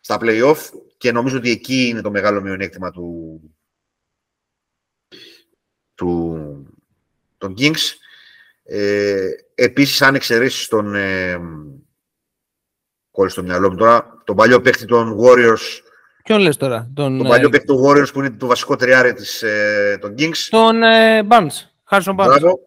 [0.00, 0.58] στα play-off
[0.98, 3.40] και νομίζω ότι εκεί είναι το μεγάλο μειονέκτημα του,
[5.94, 6.36] του
[7.38, 7.92] των Kings.
[8.64, 11.38] Ε, επίσης, αν εξαιρέσεις τον, ε,
[13.10, 15.80] κόλλη στο μυαλό μου τώρα, τον παλιό παίκτη των Warriors.
[16.24, 19.12] Ποιον λες τώρα, τον, τον παλιό ε, παίκτη των Warriors που είναι το βασικό τριάρι
[19.12, 20.46] της, ε, των Kings.
[20.50, 22.26] Τον ε, Barnes, Harrison Barnes.
[22.26, 22.60] Μπράβο.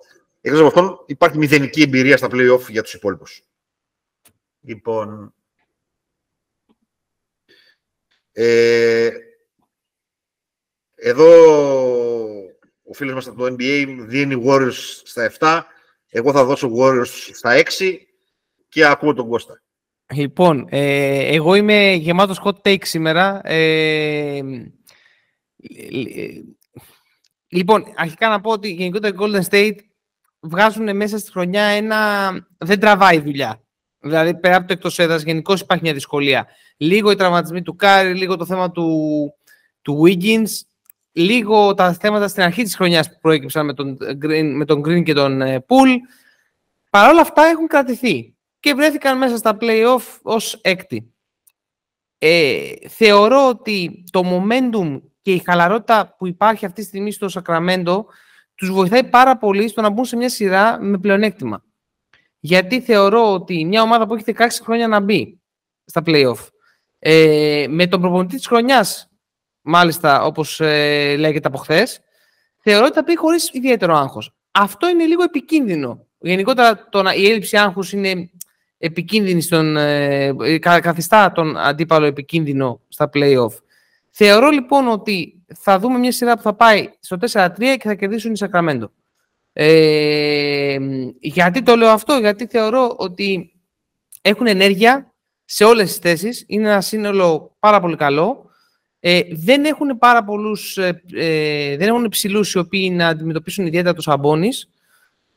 [0.48, 3.44] Εκτός από αυτόν υπάρχει μηδενική εμπειρία στα play-off για τους υπόλοιπους.
[4.62, 5.34] Λοιπόν,
[8.32, 9.10] ε,
[10.96, 11.30] εδώ
[12.84, 15.62] ο φίλος μας από το NBA δίνει Warriors στα 7,
[16.10, 17.98] εγώ θα δώσω Warriors στα 6
[18.70, 19.62] και ακούω τον Κώστα.
[20.14, 23.42] Λοιπόν, ε, εγώ είμαι γεμάτος hot take σήμερα.
[23.44, 24.42] Ε,
[27.48, 29.78] λοιπόν, αρχικά να πω ότι γενικότερα οι Golden State
[30.40, 32.32] βγάζουν μέσα στη χρονιά ένα...
[32.58, 33.62] Δεν τραβάει δουλειά.
[34.00, 36.48] Δηλαδή, πέρα από το εκτός έδρας, γενικώς υπάρχει μια δυσκολία.
[36.78, 38.90] Λίγο οι τραυματισμοί του Κάρι, λίγο το θέμα του,
[39.82, 40.50] του Wiggins,
[41.12, 45.04] λίγο τα θέματα στην αρχή της χρονιάς που προέκυψαν με τον Green, με τον Green
[45.04, 45.90] και τον Pool.
[46.90, 51.14] Παρ' όλα αυτά έχουν κρατηθεί και βρέθηκαν μέσα στα play-off ως έκτη.
[52.18, 58.06] Ε, θεωρώ ότι το momentum και η χαλαρότητα που υπάρχει αυτή τη στιγμή στο Σακραμέντο
[58.58, 61.64] τους βοηθάει πάρα πολύ στο να μπουν σε μια σειρά με πλεονέκτημα.
[62.40, 65.40] Γιατί θεωρώ ότι μια ομάδα που έχει 16 χρόνια να μπει
[65.86, 66.48] στα play-off
[67.00, 69.10] ε, με τον προπονητή της χρονιάς,
[69.62, 72.00] μάλιστα όπως ε, λέγεται από χθες,
[72.58, 74.36] θεωρώ ότι θα πει χωρίς ιδιαίτερο άγχος.
[74.52, 76.06] Αυτό είναι λίγο επικίνδυνο.
[76.20, 78.30] Γενικότερα το, η έλλειψη άγχους είναι
[78.78, 83.54] επικίνδυνη στον, ε, καθιστά τον αντίπαλο επικίνδυνο στα play-off.
[84.20, 88.32] Θεωρώ λοιπόν ότι θα δούμε μια σειρά που θα πάει στο 4-3 και θα κερδίσουν
[88.32, 88.92] οι Σακραμέντο.
[89.54, 90.78] Ε,
[91.20, 93.54] γιατί το λέω αυτό, γιατί θεωρώ ότι
[94.22, 95.14] έχουν ενέργεια
[95.46, 98.50] σε όλες τις θέσεις, είναι ένα σύνολο πάρα πολύ καλό.
[99.00, 103.94] Ε, δεν έχουν πάρα πολλούς, ε, ε δεν έχουν ψηλούς οι οποίοι να αντιμετωπίσουν ιδιαίτερα
[103.94, 104.70] τους αμπώνεις.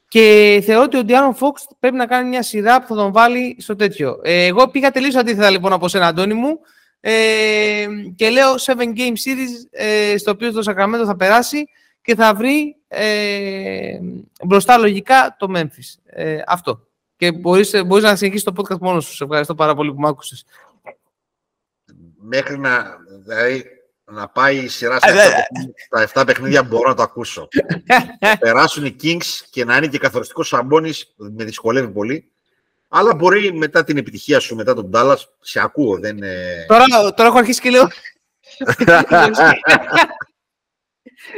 [0.08, 3.56] Και θεωρώ ότι ο Diaron Fox πρέπει να κάνει μια σειρά που θα τον βάλει
[3.58, 4.20] στο τέτοιο.
[4.22, 6.60] Ε, εγώ πήγα τελείως αντίθετα λοιπόν από σένα, Αντώνη μου.
[7.00, 7.86] Ε,
[8.16, 11.68] και λέω 7 game series ε, στο οποίο το Σακραμέντο θα περάσει
[12.02, 13.98] και θα βρει ε,
[14.44, 15.94] μπροστά λογικά το Memphis.
[16.04, 16.86] Ε, αυτό.
[17.16, 19.14] Και μπορείς, μπορείς να συνεχίσεις το podcast μόνος σου.
[19.14, 20.44] Σε ευχαριστώ πάρα πολύ που μ' άκουσες.
[22.18, 22.96] Μέχρι να...
[23.24, 23.64] Δηλαδή,
[24.04, 27.48] να πάει η σειρά στα 7, ε, 7 παιχνίδια μπορώ να το ακούσω.
[28.40, 32.32] περάσουν οι Kings και να είναι και καθοριστικός σαμπόνι, με δυσκολεύει πολύ.
[32.92, 35.98] Αλλά μπορεί μετά την επιτυχία σου, μετά τον Dallas, σε ακούω.
[35.98, 36.18] Δεν,
[36.66, 36.84] τώρα,
[37.14, 37.82] τώρα έχω αρχίσει και λέω.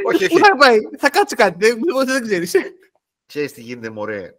[0.05, 0.27] όχι, όχι.
[0.27, 2.55] Πού θα πάει, θα κάτσει κάτι, δεν, δεν ξέρεις.
[3.25, 4.35] Ξέρεις τι γίνεται, μωρέ.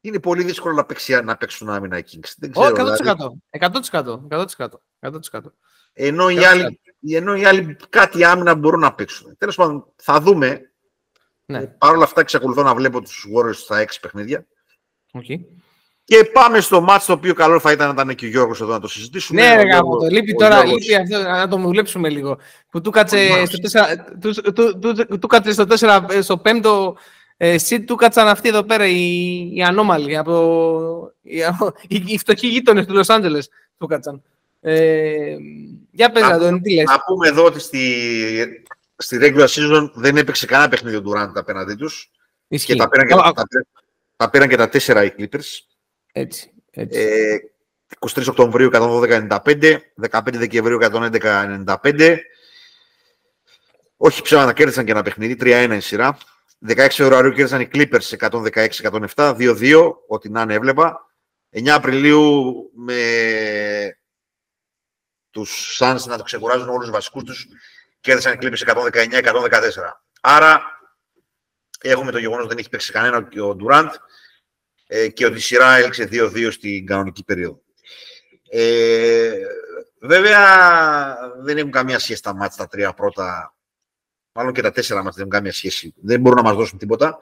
[0.00, 2.32] Είναι πολύ δύσκολο να, παίξει, να παίξουν άμυνα οι Kings.
[2.36, 2.96] Δεν ξέρω, 100%.
[3.00, 3.42] Δηλαδή.
[3.50, 4.18] 100%.
[4.28, 4.68] 100%.
[5.00, 5.40] 100%.
[5.92, 9.36] Ενώ οι άλλοι ενώ οι άλλοι κάτι άμυνα μπορούν να παίξουν.
[9.38, 10.72] Τέλος πάντων, θα δούμε.
[11.44, 11.58] Ναι.
[11.58, 14.46] Ε, παρ' όλα αυτά, εξακολουθώ να βλέπω τους Warriors στα έξι παιχνίδια.
[15.12, 15.40] Okay.
[16.04, 18.72] Και πάμε στο μάτσο το οποίο καλό θα ήταν να ήταν και ο Γιώργος εδώ
[18.72, 19.40] να το συζητήσουμε.
[19.40, 22.38] Ναι, ρε γάμο, το λείπει τώρα, λείπει αυτό, να το δουλέψουμε λίγο.
[22.70, 26.92] Που του κάτσε στο 4, του, του, του, του, κάτσε στο 4, στο 5ο
[27.36, 31.38] ε, του κάτσαν αυτοί εδώ πέρα οι, οι ανώμαλοι, από, οι,
[31.88, 33.48] οι, οι φτωχοί γείτονες του Λος Άντζελες
[33.78, 34.22] του κάτσαν.
[34.60, 35.36] Ε,
[35.90, 38.64] για πες, Αντώνη, τι λες; Να πούμε εδώ ότι στη,
[38.96, 42.10] στη regular season δεν έπαιξε κανένα παιχνίδι ο Durant απέναντί τους.
[42.48, 42.72] Ισχύει.
[42.72, 43.44] Και τα πήραν και, τα, τα,
[44.16, 45.71] τα πήραν και τα τέσσερα οι Clippers.
[46.12, 46.52] Έτσι.
[46.70, 47.00] έτσι.
[47.00, 47.36] Ε,
[47.98, 49.78] 23 Οκτωβρίου 112-95,
[50.10, 52.18] 15 Δεκεμβρίου 111-95.
[53.96, 56.18] Όχι ψέματα, κέρδισαν και ένα παιχνίδι, 3-1 η σειρά.
[56.68, 58.28] 16 Φεβρουαρίου κέρδισαν οι Clippers
[59.14, 61.10] 116-107, 2-2, ό,τι να είναι έβλεπα.
[61.50, 63.02] 9 Απριλίου με
[65.30, 67.46] τους Suns να το ξεκουράζουν όλους τους βασικούς τους,
[68.00, 70.02] κέρδισαν οι Clippers 119-114.
[70.20, 70.62] Άρα
[71.80, 73.90] έχουμε το γεγονός ότι δεν έχει παίξει κανένα και ο Durant
[74.94, 77.62] ε, και ότι η σειρά έλξε 2-2 στην κανονική περίοδο.
[78.50, 79.32] Ε,
[80.00, 80.40] βέβαια
[81.42, 83.54] δεν έχουν καμία σχέση τα μάτια τα τρία πρώτα
[84.34, 85.94] Μάλλον και τα τέσσερα μάτια δεν έχουν καμία σχέση.
[85.96, 87.18] Δεν μπορούν να μας δώσουν τίποτα.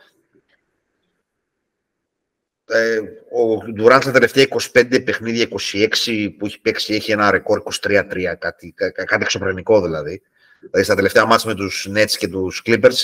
[2.65, 3.01] Ε,
[3.33, 8.75] ο Ντουράντ στα τελευταία 25 παιχνίδια, 26 που έχει παίξει, έχει ένα ρεκόρ 23-3, κάτι,
[8.75, 10.23] κάτι εξωπρενικό δηλαδή.
[10.61, 12.99] Δηλαδή στα τελευταία μάτια με τους Nets και τους Clippers,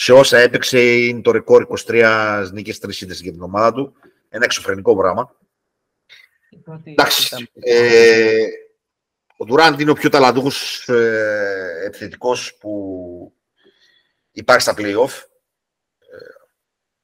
[0.00, 3.94] σε όσα έπαιξε είναι το ρεκόρ 23 νίκες, 3 σύνδεσης για την ομάδα του.
[4.28, 5.36] Ένα εξωπρενικό πράγμα.
[6.84, 8.46] Εντάξει, ε,
[9.36, 13.32] ο Ντουράντ είναι ο πιο ταλαντούχος ε, επιθετικός που
[14.30, 15.22] υπάρχει στα play-off.
[15.98, 16.16] Ε,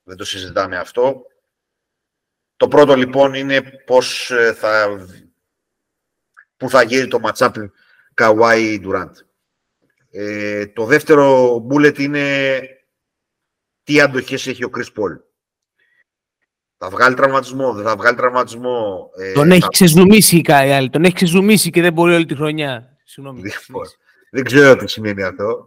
[0.02, 1.26] δεν το συζητάμε αυτό.
[2.56, 5.06] Το πρώτο λοιπόν είναι πώς ε, θα,
[6.56, 7.52] που θα γίνει το matchup
[8.14, 9.12] Kawhi Durant.
[10.10, 12.60] Ε, το δεύτερο bullet είναι
[13.86, 15.18] τι αντοχές έχει ο Chris Paul;
[16.78, 19.10] Θα βγάλει τραυματισμό, δεν θα βγάλει τραυματισμό.
[19.18, 19.68] Ε, τον έχει θα...
[19.68, 22.96] ξεζουμίσει η τον έχει ξεζουμίσει και δεν μπορεί όλη τη χρονιά.
[23.04, 23.40] Συγγνώμη.
[23.40, 23.86] Λοιπόν,
[24.30, 25.66] δεν ξέρω τι σημαίνει αυτό.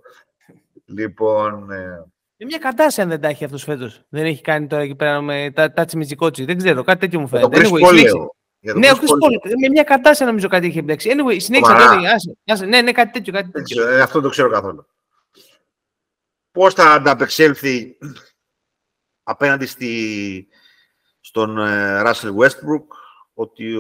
[0.86, 1.72] Λοιπόν.
[1.72, 2.46] Ε...
[2.46, 4.02] μια κατάσταση αν δεν τα έχει αυτός φέτος.
[4.10, 6.46] Δεν έχει κάνει τώρα εκεί πέρα με τα τάτσι Μιτζικότσι.
[6.46, 7.62] Δεν ξέρω, κάτι τέτοιο μου φαίνεται.
[7.62, 8.14] Το anyway,
[8.62, 9.08] ναι, ο Chris
[9.62, 11.10] με μια κατάσταση νομίζω κάτι είχε μπλέξει.
[11.14, 12.66] Anyway, συνέχισε.
[12.66, 13.34] Ναι, ναι, κάτι τέτοιο.
[13.34, 13.88] Κάτι τέτοιο.
[13.88, 14.88] Ε, αυτό το ξέρω καθόλου.
[16.60, 17.98] Πώς θα ανταπεξέλθει
[19.24, 20.48] απέναντι στη,
[21.20, 22.86] στον ε, Russell Westbrook
[23.34, 23.78] ότι,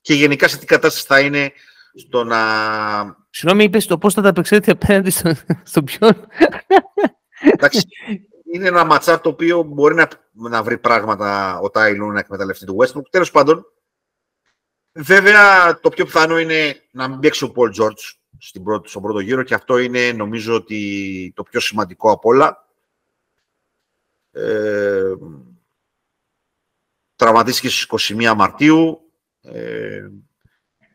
[0.00, 1.52] και γενικά σε τι κατάσταση θα είναι
[1.94, 2.38] στο να...
[3.30, 6.26] Συγγνώμη, είπες το πώς θα ανταπεξέλθει απέναντι στον στο ποιον;
[7.40, 7.86] Εντάξει,
[8.52, 12.76] είναι ένα ματσά το οποίο μπορεί να, να βρει πράγματα ο Τάιλου να εκμεταλλευτεί του
[12.80, 13.08] Westbrook.
[13.10, 13.64] Τέλος πάντων,
[14.92, 19.20] βέβαια το πιο πιθανό είναι να μην παίξει ο Paul George στην πρώτη, στον πρώτο
[19.20, 22.68] γύρο και αυτό είναι νομίζω ότι το πιο σημαντικό από όλα.
[24.32, 25.12] Ε,
[27.16, 29.12] τραυματίστηκε στις 21 Μαρτίου.
[29.40, 30.08] Ε,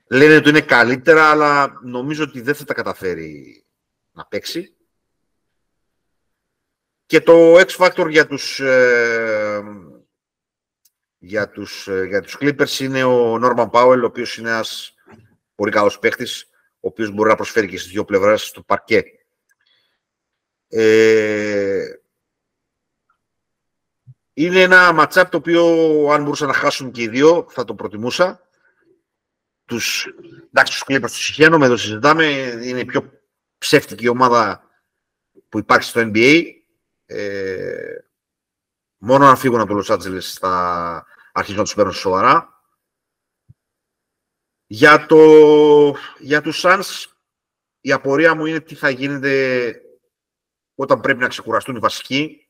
[0.08, 3.66] λένε ότι είναι καλύτερα, αλλά νομίζω ότι δεν θα τα καταφέρει
[4.12, 4.76] να παίξει.
[7.06, 9.64] Και το X Factor για τους, ε,
[11.18, 14.94] για τους, ε, για τους Clippers είναι ο Norman Powell, ο οποίος είναι ένας
[15.56, 16.49] πολύ καλός παίχτης,
[16.80, 19.04] ο οποίος μπορεί να προσφέρει και στις δύο πλευρές του παρκέ.
[20.68, 21.86] Ε,
[24.34, 25.66] είναι ένα ματσάπ το οποίο
[26.12, 28.48] αν μπορούσαν να χάσουν και οι δύο θα το προτιμούσα.
[29.66, 30.08] Τους,
[30.48, 32.26] εντάξει, τους Clippers τους συχαίνομαι, εδώ συζητάμε,
[32.64, 33.12] είναι η πιο
[33.58, 34.64] ψεύτικη ομάδα
[35.50, 36.44] που υπάρχει στο NBA.
[37.06, 37.98] Ε,
[38.98, 42.59] μόνο αν φύγουν από το Los Angeles θα αρχίσουν να τους παίρνουν σοβαρά.
[44.72, 47.06] Για, το, για τους Suns,
[47.82, 49.76] η απορία μου είναι τι θα γίνεται
[50.76, 52.50] όταν πρέπει να ξεκουραστούν οι βασικοί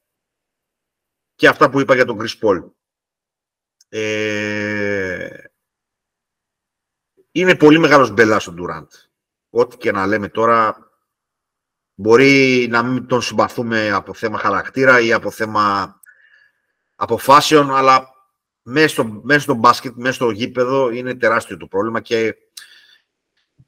[1.35, 2.71] και αυτά που είπα για τον Chris Paul.
[3.89, 5.43] Ε,
[7.31, 8.91] είναι πολύ μεγάλος μπελάς ο Ντουράντ.
[9.49, 10.89] Ό,τι και να λέμε τώρα,
[11.95, 15.95] μπορεί να μην τον συμπαθούμε από θέμα χαρακτήρα ή από θέμα
[16.95, 18.18] αποφάσεων, αλλά
[18.69, 22.35] μέσα στο, μέσα στο μπάσκετ, μέσα στο γήπεδο είναι τεράστιο το πρόβλημα και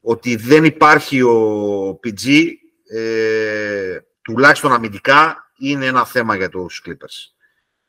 [0.01, 2.51] ότι δεν υπάρχει ο PG,
[2.89, 7.33] ε, τουλάχιστον αμυντικά, είναι ένα θέμα για τους Clippers.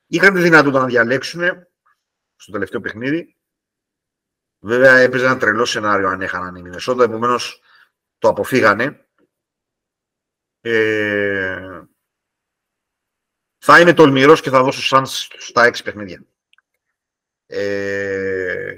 [0.07, 1.43] Είχαν τη δυνατότητα να διαλέξουν
[2.37, 3.37] στο τελευταίο παιχνίδι.
[4.59, 7.61] Βέβαια έπαιζε ένα τρελό σενάριο αν έχαναν οι Μινεσότα, επομένως
[8.19, 9.07] το αποφύγανε.
[10.61, 11.83] Ε,
[13.59, 16.25] θα είμαι τολμηρός και θα δώσω σανς στα έξι παιχνίδια.
[17.55, 18.77] Ε,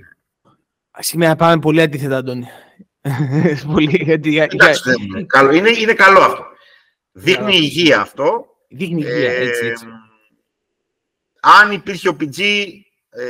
[0.99, 2.47] Σήμερα πάμε πολύ αντίθετα, Αντώνη.
[3.73, 4.91] πολύ, Εντάξει,
[5.53, 6.45] είναι, είναι καλό αυτό.
[7.13, 8.47] Δείχνει υγεία αυτό.
[8.69, 9.87] Δείχνει υγεία, έτσι, έτσι.
[11.41, 12.39] Αν υπήρχε ο PG,
[13.11, 13.25] ε,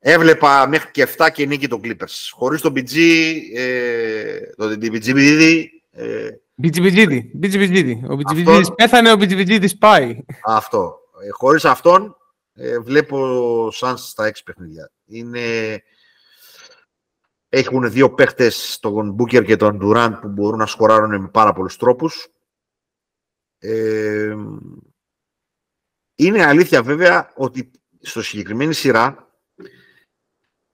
[0.00, 2.28] έβλεπα μέχρι και 7 και νίκη των Clippers.
[2.30, 2.96] Χωρίς τον PG,
[3.56, 6.28] ε, το PG ε,
[8.08, 10.24] Ο Μπιτζιμπιτζίδη πέθανε, ο Μπιτζιμπιτζίδη πάει.
[10.44, 10.98] Αυτό.
[11.26, 12.16] Ε, χωρίς αυτόν,
[12.52, 14.90] ε, βλέπω σαν στα έξι παιχνίδια.
[15.04, 15.82] Είναι...
[17.48, 21.76] Έχουν δύο παίχτες, τον Μπούκερ και τον Ντουράντ, που μπορούν να σκοράρουν με πάρα πολλούς
[21.76, 22.28] τρόπους.
[23.58, 24.36] Ε,
[26.14, 27.70] Είναι αλήθεια βέβαια ότι
[28.00, 29.30] στο συγκεκριμένη σειρά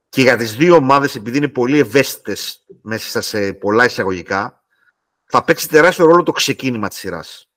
[0.09, 4.65] και για τις δύο ομάδες, επειδή είναι πολύ ευαίσθητες μέσα σε πολλά εισαγωγικά,
[5.25, 7.51] θα παίξει τεράστιο ρόλο το ξεκίνημα της σειράς.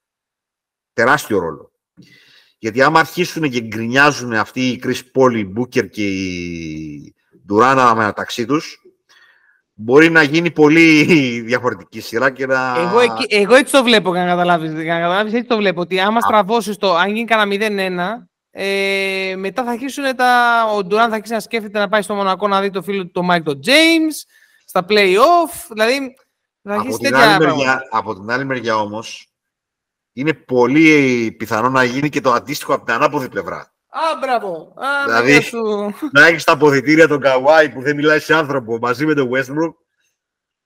[0.94, 1.69] Τεράστιο ρόλο.
[2.60, 8.46] Γιατί άμα αρχίσουν και γκρινιάζουν αυτοί οι Chris Paul, οι Booker και οι Ντουράνα μεταξύ
[8.46, 8.82] τους,
[9.74, 11.04] μπορεί να γίνει πολύ
[11.50, 12.76] διαφορετική σειρά και να...
[12.78, 13.00] Εγώ,
[13.30, 14.72] εγώ έτσι το βλέπω, για να καταλάβεις.
[14.72, 19.36] Για να καταλάβεις έτσι το βλέπω, ότι άμα στραβώσεις το, αν γίνει κανένα 0-1, ε,
[19.36, 20.64] μετά θα αρχίσουν τα...
[20.76, 23.12] Ο Ντουράν θα αρχίσει να σκέφτεται να πάει στο Μονακό να δει το φίλο του,
[23.12, 24.16] τον Μάικλ James,
[24.66, 26.16] στα play-off, δηλαδή...
[26.64, 29.29] Θα από, την άλλη μεριά, από την άλλη μεριά όμως,
[30.14, 33.74] είναι πολύ πιθανό να γίνει και το αντίστοιχο από την ανάποδη πλευρά.
[33.90, 34.74] Α, μπράβο.
[34.76, 35.94] Α, δηλαδή, σου...
[36.12, 39.74] να έχεις τα αποδητήρια τον Καουάι που δεν μιλάει σε άνθρωπο μαζί με τον Westbrook.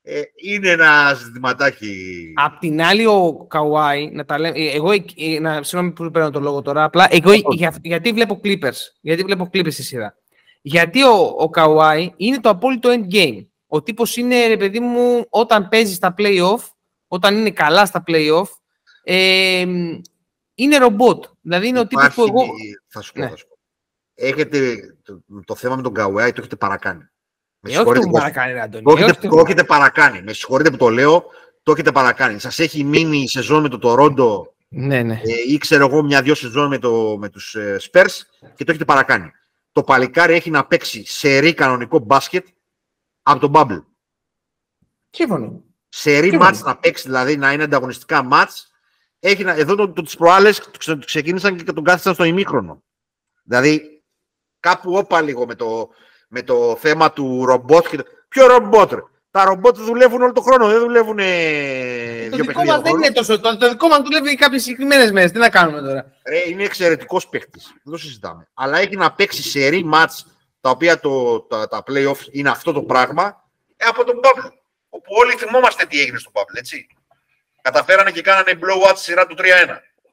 [0.05, 2.33] Ε, είναι ένα ζητηματάκι.
[2.35, 4.59] Απ' την άλλη, ο Καουάι, να τα λέμε.
[4.59, 7.07] Εγώ, ε, να, συγγνώμη που παίρνω το λόγο τώρα, απλά.
[7.09, 8.77] Εγώ, για, γιατί βλέπω Clippers.
[9.01, 10.15] Γιατί βλέπω Clippers στη σειρά.
[10.61, 13.45] Γιατί ο, ο Καουάι είναι το απόλυτο endgame.
[13.67, 16.59] Ο τύπος είναι, ρε παιδί μου, όταν παίζει στα playoff,
[17.07, 18.47] όταν είναι καλά στα playoff,
[19.03, 19.65] ε,
[20.55, 21.25] είναι ρομπότ.
[21.41, 22.53] Δηλαδή είναι Υπάρχει, ο τύπος που εγώ...
[22.87, 23.29] Θα σου πω, ναι.
[23.29, 23.57] θα σου πω.
[24.15, 27.09] Έχετε, το, το, θέμα με τον Καουάι το έχετε παρακάνει.
[27.59, 28.83] Με ε, όχι το παρακάνει, Αντώνη.
[28.83, 30.21] Το έχετε, το έχετε παρακάνει.
[30.21, 31.25] Με συγχωρείτε που το λέω,
[31.63, 32.39] το έχετε παρακάνει.
[32.39, 35.13] Σας έχει μείνει η σεζόν με το Τορόντο ναι, ναι.
[35.13, 38.21] Ε, ή ξέρω εγώ μια-δυο σεζόν με, το, με τους ε, Spurs
[38.55, 39.31] και το έχετε παρακάνει.
[39.71, 42.47] Το παλικάρι έχει να παίξει σε ρί κανονικό μπάσκετ
[43.21, 43.83] από τον Bubble.
[45.09, 45.63] Σύμφωνο.
[45.89, 48.71] Σε ρί μάτς να παίξει, δηλαδή να είναι ανταγωνιστικά μάτς
[49.23, 52.83] έχει, εδώ το, το, τις προάλλες το, ξεκίνησαν και τον κάθισαν στο ημίχρονο.
[53.43, 54.03] Δηλαδή,
[54.59, 55.89] κάπου όπα λίγο με το,
[56.27, 57.87] με το θέμα του ρομπότ.
[57.87, 58.03] Και το...
[58.27, 59.01] Ποιο ρομπότ, ρε;
[59.31, 61.23] Τα ρομπότ δουλεύουν όλο τον χρόνο, δεν δουλεύουν το
[62.35, 63.39] δύο δικό μας δεν είναι τόσο.
[63.39, 65.31] Το, το δικό μας δουλεύει κάποιες συγκεκριμένες μέρες.
[65.31, 67.59] Τι να κάνουμε τώρα; Ρε, είναι εξαιρετικός παίχτη.
[67.59, 68.47] Δεν το συζητάμε.
[68.53, 70.25] Αλλά έχει να παίξει σε ρί μάτς
[70.61, 73.43] τα οποία το, τα, τα playoffs είναι αυτό το πράγμα
[73.77, 74.51] ε, από τον Bubble.
[74.89, 76.87] Όπου όλοι θυμόμαστε τι έγινε στο Bubble, έτσι
[77.63, 79.43] καταφέρανε και κάνανε blowout στη σειρά του 3-1.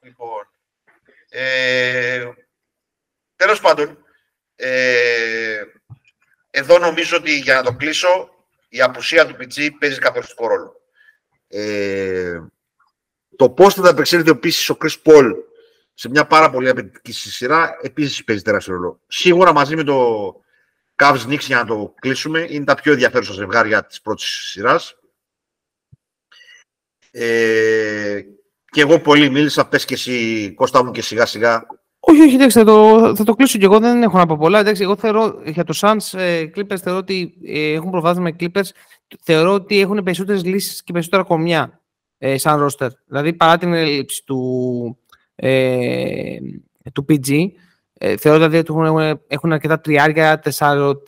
[0.03, 0.49] Λοιπόν,
[1.29, 2.29] ε,
[3.37, 3.99] τέλος πάντων,
[4.57, 5.63] ε,
[6.51, 8.31] εδώ νομίζω ότι για να το κλείσω,
[8.69, 10.81] η απουσία του PG παίζει καθοριστικό ρόλο.
[11.49, 12.41] Ε,
[13.37, 15.33] το πώς θα ανταπεξέλθει επίση ο Chris Paul
[15.95, 19.01] σε μια πάρα πολύ απαιτητική σειρά επίσης παίζει τεράστιο ρόλο.
[19.07, 20.35] Σίγουρα μαζί με το
[20.97, 25.00] Cavs Knicks για να το κλείσουμε είναι τα πιο ενδιαφέρουσα ζευγάρια της πρώτης σειράς.
[27.11, 28.21] Ε,
[28.71, 31.67] και εγώ πολύ μίλησα, πες και εσύ, Κώστα μου και σιγά σιγά.
[32.01, 34.59] Όχι, όχι, εντάξει, θα το, θα το κλείσω και εγώ, δεν έχω να πω πολλά.
[34.59, 38.69] Εντάξει, εγώ θεωρώ, για το Suns ε, Clippers θεωρώ ότι ε, έχουν προβάδισμα με Clippers,
[39.23, 41.81] θεωρώ ότι έχουν περισσότερες λύσεις και περισσότερα κομιά
[42.19, 42.89] ε, σαν roster.
[43.07, 44.99] Δηλαδή, παρά την έλλειψη του,
[45.35, 46.37] ε,
[46.93, 47.47] του PG,
[47.93, 51.03] ε, θεωρώ δηλαδή ότι έχουν, έχουν αρκετά τριάρια, τεσσάριο,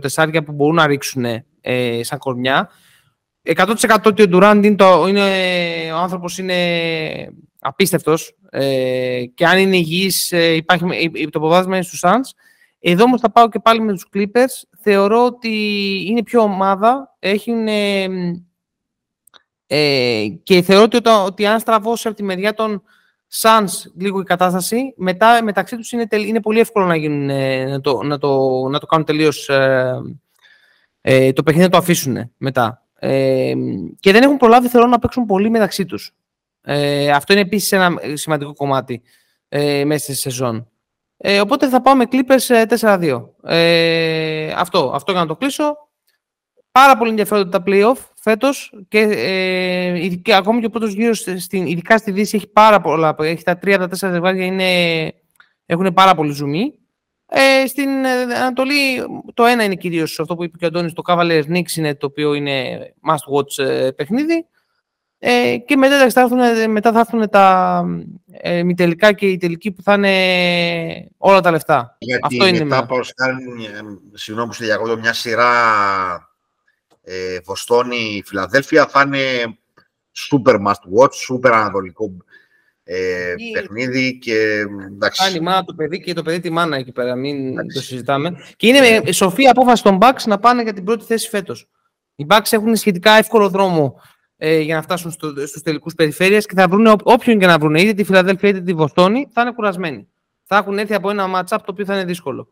[0.00, 1.24] τεσσάρια που μπορούν να ρίξουν
[1.60, 2.70] ε, σαν κορμιά.
[3.44, 5.22] 100% ότι ο Ντουράντ είναι, το, είναι,
[5.92, 6.54] ο άνθρωπος είναι
[7.58, 10.84] απίστευτος ε, και αν είναι υγιής ε, υπάρχει
[11.30, 12.30] το αποβάσμα στους Suns.
[12.80, 14.78] Εδώ όμως θα πάω και πάλι με τους Clippers.
[14.80, 15.50] Θεωρώ ότι
[16.06, 17.16] είναι πιο ομάδα.
[17.18, 17.66] Έχουν,
[19.66, 22.82] ε, και θεωρώ ότι, ότι αν στραβώσει από τη μεριά των
[23.42, 27.80] Suns λίγο η κατάσταση, μετά μεταξύ τους είναι, είναι πολύ εύκολο να, γίνουν, ε, να,
[27.80, 28.38] το, να, το,
[28.68, 30.00] να το κάνουν τελείως ε,
[31.00, 32.83] ε, το παιχνίδι να το αφήσουν μετά.
[33.06, 33.54] Ε,
[34.00, 36.14] και δεν έχουν προλάβει, θεωρώ, να παίξουν πολύ μεταξύ τους.
[36.60, 39.02] Ε, αυτό είναι επίσης ένα σημαντικό κομμάτι
[39.48, 40.68] ε, μέσα στη σεζόν.
[41.16, 43.24] Ε, οπότε θα πάω με Clippers 4-2.
[43.42, 45.76] Ε, αυτό, αυτό για να το κλείσω.
[46.70, 52.10] Πάρα πολύ ενδιαφέροντα τα playoff φέτος και ε, ακόμη και ο πρώτος γύρος, ειδικά στη
[52.10, 53.14] Δύση, έχει πάρα πολλά.
[53.18, 55.12] Έχει τα 3-4 ζευγάρια,
[55.66, 56.78] έχουν πάρα πολύ ζουμί.
[57.36, 59.02] Ε, στην ε, Ανατολή
[59.34, 62.06] το ένα είναι κυρίως αυτό που είπε και ο Αντώνης, το Cavaliers Knicks είναι το
[62.06, 62.78] οποίο είναι
[63.08, 64.46] must watch ε, παιχνίδι.
[65.18, 67.84] Ε, και μετά θα, έρθουν, μετά θα έρθουν τα
[68.30, 71.96] ε, μη τελικά και οι τελικοί που θα είναι όλα τα λεφτά.
[71.98, 73.00] Γιατί αυτό είναι μετά πάω
[74.12, 74.66] συγγνώμη που στη
[75.00, 75.52] μια σειρά
[77.02, 79.58] ε, Βοστόνη-Φιλαδέλφια θα είναι
[80.30, 82.16] super must watch, super ανατολικό
[82.84, 85.22] ε, παιχνίδι και εντάξει.
[85.22, 87.76] Κάνει μάνα το παιδί και το παιδί τη μάνα εκεί πέρα, μην εντάξει.
[87.76, 88.36] το συζητάμε.
[88.56, 91.68] Και είναι με σοφή απόφαση των Bucks να πάνε για την πρώτη θέση φέτος.
[92.16, 94.00] Οι Bucks έχουν σχετικά εύκολο δρόμο
[94.36, 97.74] ε, για να φτάσουν στο, στους τελικούς περιφέρειες και θα βρουν όποιον και να βρουν,
[97.74, 100.08] είτε τη Φιλαδέλφια είτε τη Βοστόνη, θα είναι κουρασμένοι.
[100.44, 102.48] Θα έχουν έρθει από ένα match-up το οποίο θα είναι δύσκολο.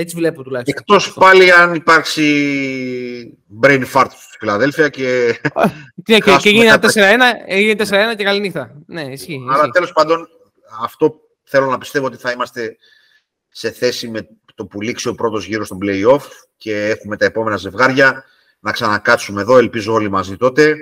[0.00, 0.76] Έτσι βλέπω τουλάχιστον.
[0.78, 5.38] Εκτός πάλι αν υπάρξει brain fart στη Φιλαδέλφια και...
[6.04, 6.86] και, και, και γίνει 4-1,
[7.46, 8.82] έγινε 4-1 και καλή νύχτα.
[8.86, 9.40] Ναι, ισχύει.
[9.50, 10.28] Άρα τέλος πάντων
[10.82, 12.76] αυτό θέλω να πιστεύω ότι θα είμαστε
[13.48, 16.22] σε θέση με το που λήξει ο πρώτος γύρος στον play-off
[16.56, 18.24] και έχουμε τα επόμενα ζευγάρια
[18.60, 20.76] να ξανακάτσουμε εδώ, ελπίζω όλοι μαζί τότε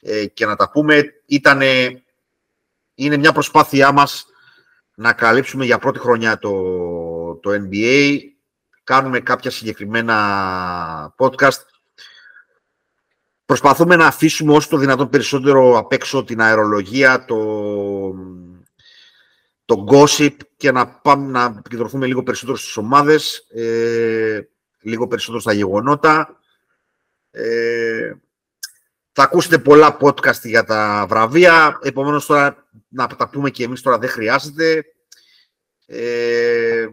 [0.00, 1.04] ε, και να τα πούμε.
[1.26, 2.02] Ήτανε,
[2.94, 4.26] είναι μια προσπάθειά μας
[4.94, 6.52] να καλύψουμε για πρώτη χρονιά το,
[7.34, 8.18] το NBA.
[8.84, 11.60] Κάνουμε κάποια συγκεκριμένα podcast.
[13.44, 17.38] Προσπαθούμε να αφήσουμε όσο το δυνατόν περισσότερο απ' έξω την αερολογία, το,
[19.64, 24.40] το gossip και να πάμε να επικεντρωθούμε λίγο περισσότερο στις ομάδες, ε,
[24.80, 26.40] λίγο περισσότερο στα γεγονότα.
[27.30, 28.14] Ε,
[29.12, 33.98] θα ακούσετε πολλά podcast για τα βραβεία, επομένως τώρα να τα πούμε και εμείς τώρα
[33.98, 34.84] δεν χρειάζεται.
[35.86, 36.86] Ε,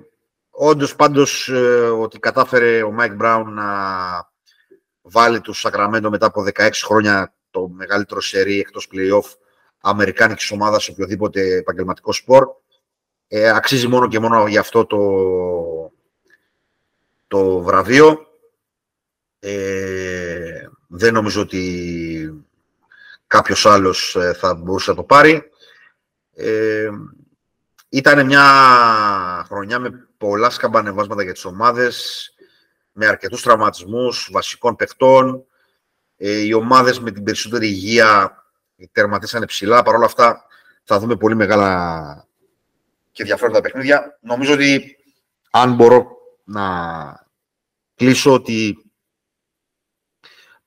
[0.64, 3.66] όντως πάντως ε, ότι κατάφερε ο Μάικ Μπράουν να
[5.01, 9.36] βάλει του Σακραμέντο μετά από 16 χρόνια το μεγαλύτερο σερί εκτός play-off
[9.82, 12.47] αμερικάνικης ομάδας σε οποιοδήποτε επαγγελματικό σπορ.
[13.28, 14.99] Ε, αξίζει μόνο και μόνο για αυτό το,
[17.28, 18.28] το βραβείο.
[19.39, 22.43] Ε, δεν νομίζω ότι
[23.28, 25.49] κάποιος άλλος ε, θα μπορούσε να το πάρει.
[26.34, 26.89] Ε,
[27.94, 28.44] ήταν μια
[29.48, 32.30] χρονιά με πολλά σκαμπανεβάσματα για τις ομάδες,
[32.92, 35.46] με αρκετούς τραυματισμούς βασικών παιχτών.
[36.18, 38.44] Ε, οι ομάδες με την περισσότερη υγεία
[38.92, 39.84] τερματίσανε ψηλά.
[39.84, 40.46] Παρ' όλα αυτά
[40.84, 42.28] θα δούμε πολύ μεγάλα
[43.12, 44.18] και ενδιαφέροντα παιχνίδια.
[44.22, 44.98] Νομίζω ότι
[45.52, 46.08] αν μπορώ
[46.44, 46.66] να
[47.96, 48.92] κλείσω ότι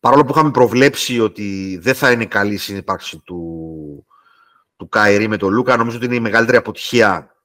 [0.01, 4.07] παρόλο που είχαμε προβλέψει ότι δεν θα είναι καλή η συνύπαρξη του,
[4.77, 7.37] του Καϊρή με τον Λούκα, νομίζω ότι είναι η μεγαλύτερη αποτυχία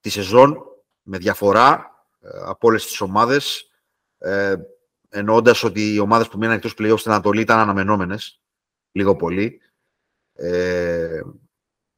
[0.00, 0.64] τη σεζόν
[1.02, 3.70] με διαφορά ε, από όλες τις ομάδες.
[4.18, 4.54] Ε,
[5.08, 8.40] εννοώντας ότι οι ομάδες που μείναν εκτός playoff στην Ανατολή ήταν αναμενόμενες,
[8.92, 9.60] λίγο πολύ.
[10.34, 11.20] Ε,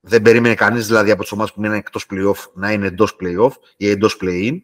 [0.01, 3.53] δεν περίμενε κανείς δηλαδή από τις ομάδες που μείναν εκτός playoff να είναι εντός playoff
[3.77, 4.59] ή εντός play-in.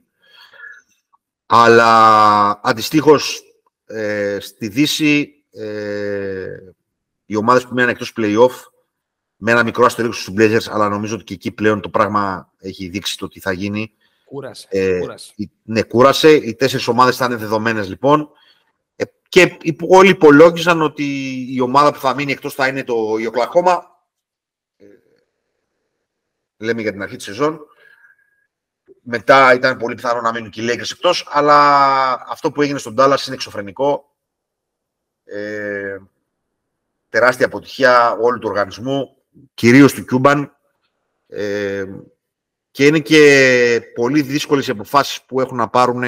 [1.47, 3.43] Αλλά αντιστοίχως
[3.85, 6.59] ε, στη Δύση ε,
[7.27, 8.53] οι ομάδες που μείναν εκτός playoff
[9.41, 12.89] με ένα μικρό αστερίσκο στους Blazers, αλλά νομίζω ότι και εκεί πλέον το πράγμα έχει
[12.89, 13.93] δείξει το τι θα γίνει.
[14.25, 14.67] Κούρασε.
[14.71, 15.35] Ε, κούρασε.
[15.63, 16.31] Ναι, κούρασε.
[16.31, 18.31] Οι τέσσερις ομάδες θα είναι δεδομένες λοιπόν.
[18.97, 19.57] Ε, και
[19.89, 21.05] όλοι υπολόγιζαν ότι
[21.55, 24.03] η ομάδα που θα μείνει εκτός θα είναι το η Οκλαχώμα.
[24.77, 24.85] Ε,
[26.57, 27.61] λέμε για την αρχή της σεζόν.
[29.03, 31.57] Μετά ήταν πολύ πιθανό να μείνουν και οι Lakers εκτός, αλλά
[32.29, 34.15] αυτό που έγινε στον Dallas είναι εξωφρενικό.
[35.25, 35.99] Ε,
[37.09, 39.18] τεράστια αποτυχία όλου του οργανισμού
[39.55, 40.57] κυρίως του Κιούμπαν
[41.27, 41.85] ε,
[42.71, 46.03] και είναι και πολύ δύσκολες οι αποφάσεις που έχουν να πάρουν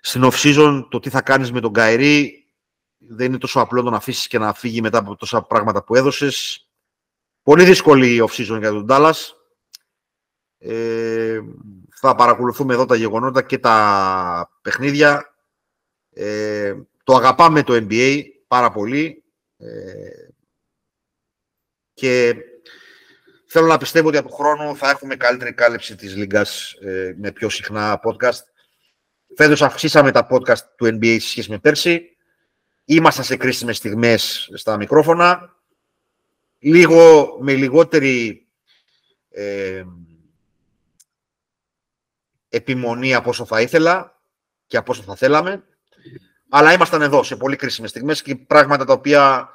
[0.00, 2.46] στην off-season το τι θα κάνεις με τον Καϊρή
[3.08, 5.94] δεν είναι τόσο απλό το να αφήσεις και να φύγει μετά από τόσα πράγματα που
[5.94, 6.66] έδωσες.
[7.42, 9.14] Πολύ δύσκολη η off-season για τον Dallas.
[10.58, 11.40] Ε,
[11.94, 15.34] θα παρακολουθούμε εδώ τα γεγονότα και τα παιχνίδια.
[16.10, 16.74] Ε,
[17.04, 19.24] το αγαπάμε το NBA πάρα πολύ.
[19.56, 20.25] Ε,
[21.96, 22.34] και
[23.46, 27.48] θέλω να πιστεύω ότι από χρόνο θα έχουμε καλύτερη κάλυψη της Λίγκας ε, με πιο
[27.48, 28.42] συχνά podcast.
[29.36, 32.16] Φέτος αυξήσαμε τα podcast του NBA σε σχέση με πέρσι.
[32.84, 35.56] Ήμασταν σε κρίσιμες στιγμές στα μικρόφωνα.
[36.58, 38.46] Λίγο με λιγότερη
[39.30, 39.84] ε,
[42.48, 44.20] επιμονή από όσο θα ήθελα
[44.66, 45.64] και από όσο θα θέλαμε.
[46.48, 49.50] Αλλά ήμασταν εδώ σε πολύ κρίσιμες στιγμές και πράγματα τα οποία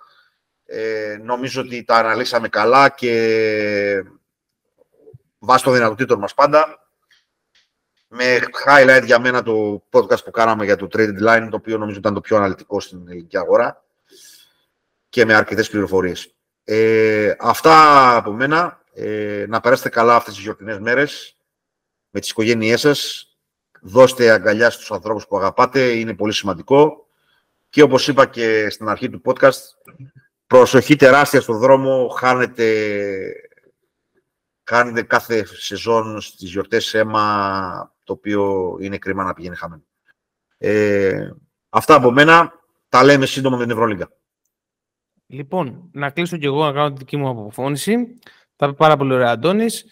[0.74, 4.04] ε, νομίζω ότι τα αναλύσαμε καλά και
[5.40, 6.86] βάσει των δυνατοτήτων μας πάντα.
[8.08, 11.98] Με highlight για μένα το podcast που κάναμε για το Trade Line, το οποίο νομίζω
[11.98, 13.84] ήταν το πιο αναλυτικό στην ελληνική αγορά
[15.10, 16.34] και με αρκετές πληροφορίες.
[16.64, 18.80] Ε, αυτά από μένα.
[18.94, 21.38] Ε, να περάσετε καλά αυτές τις γιορτινές μέρες
[22.10, 23.26] με τις οικογένειές σας.
[23.82, 27.08] Δώστε αγκαλιά στους ανθρώπους που αγαπάτε, είναι πολύ σημαντικό.
[27.70, 29.60] Και όπως είπα και στην αρχή του podcast,
[30.52, 32.66] Προσοχή τεράστια στον δρόμο, χάνεται,
[34.64, 39.84] χάνεται κάθε σεζόν στις γιορτές αίμα, το οποίο είναι κρίμα να πηγαίνει χαμένο.
[40.58, 41.30] Ε,
[41.70, 42.54] αυτά από μένα,
[42.90, 44.10] τα λέμε σύντομα με την Ευρωλίγκα.
[45.28, 48.20] Λοιπόν, να κλείσω και εγώ να κάνω τη δική μου αποφώνηση.
[48.56, 49.86] Θα πει πάρα πολύ ωραία, Αντώνης.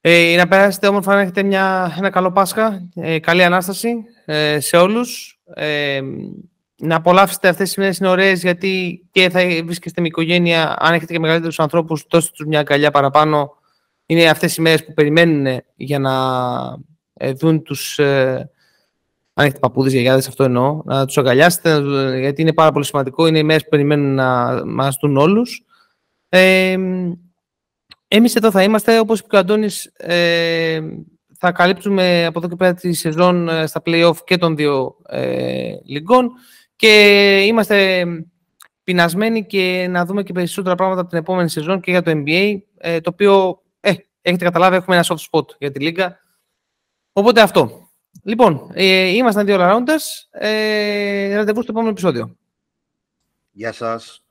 [0.00, 4.76] Ε, να περάσετε όμορφα να έχετε μια, ένα καλό Πάσχα, ε, καλή Ανάσταση ε, σε
[4.76, 5.40] όλους.
[5.54, 6.00] Ε,
[6.84, 11.12] να απολαύσετε αυτές τις μέρες είναι ωραίες γιατί και θα βρίσκεστε με οικογένεια, αν έχετε
[11.12, 13.56] και μεγαλύτερους ανθρώπους, δώστε τους μια αγκαλιά παραπάνω.
[14.06, 16.12] Είναι αυτές οι μέρες που περιμένουν για να
[17.14, 18.50] ε, δουν τους, ε,
[19.34, 21.80] αν έχετε παππούδες, γιαγιάδες, αυτό εννοώ, να τους αγκαλιάσετε,
[22.18, 23.26] γιατί είναι πάρα πολύ σημαντικό.
[23.26, 25.64] Είναι οι μέρες που περιμένουν να μας δουν όλους.
[26.28, 26.76] Ε,
[28.08, 30.80] Εμείς εδώ θα είμαστε, όπως είπε ο Αντώνης, ε,
[31.38, 35.74] θα καλύψουμε από εδώ και πέρα τη σεζόν ε, στα play-off και των δύο ε,
[35.84, 36.30] λιγκών
[36.82, 38.04] και είμαστε
[38.84, 42.58] πεινασμένοι και να δούμε και περισσότερα πράγματα από την επόμενη σεζόν και για το NBA,
[42.76, 43.92] ε, το οποίο, ε,
[44.22, 46.18] έχετε καταλάβει, έχουμε ένα soft spot για τη λίγα.
[47.12, 47.88] Οπότε αυτό.
[48.22, 50.28] Λοιπόν, ε, ήμασταν δύο rounders.
[50.30, 52.36] Ε, ραντεβού στο επόμενο επεισόδιο.
[53.50, 54.21] Γεια σας.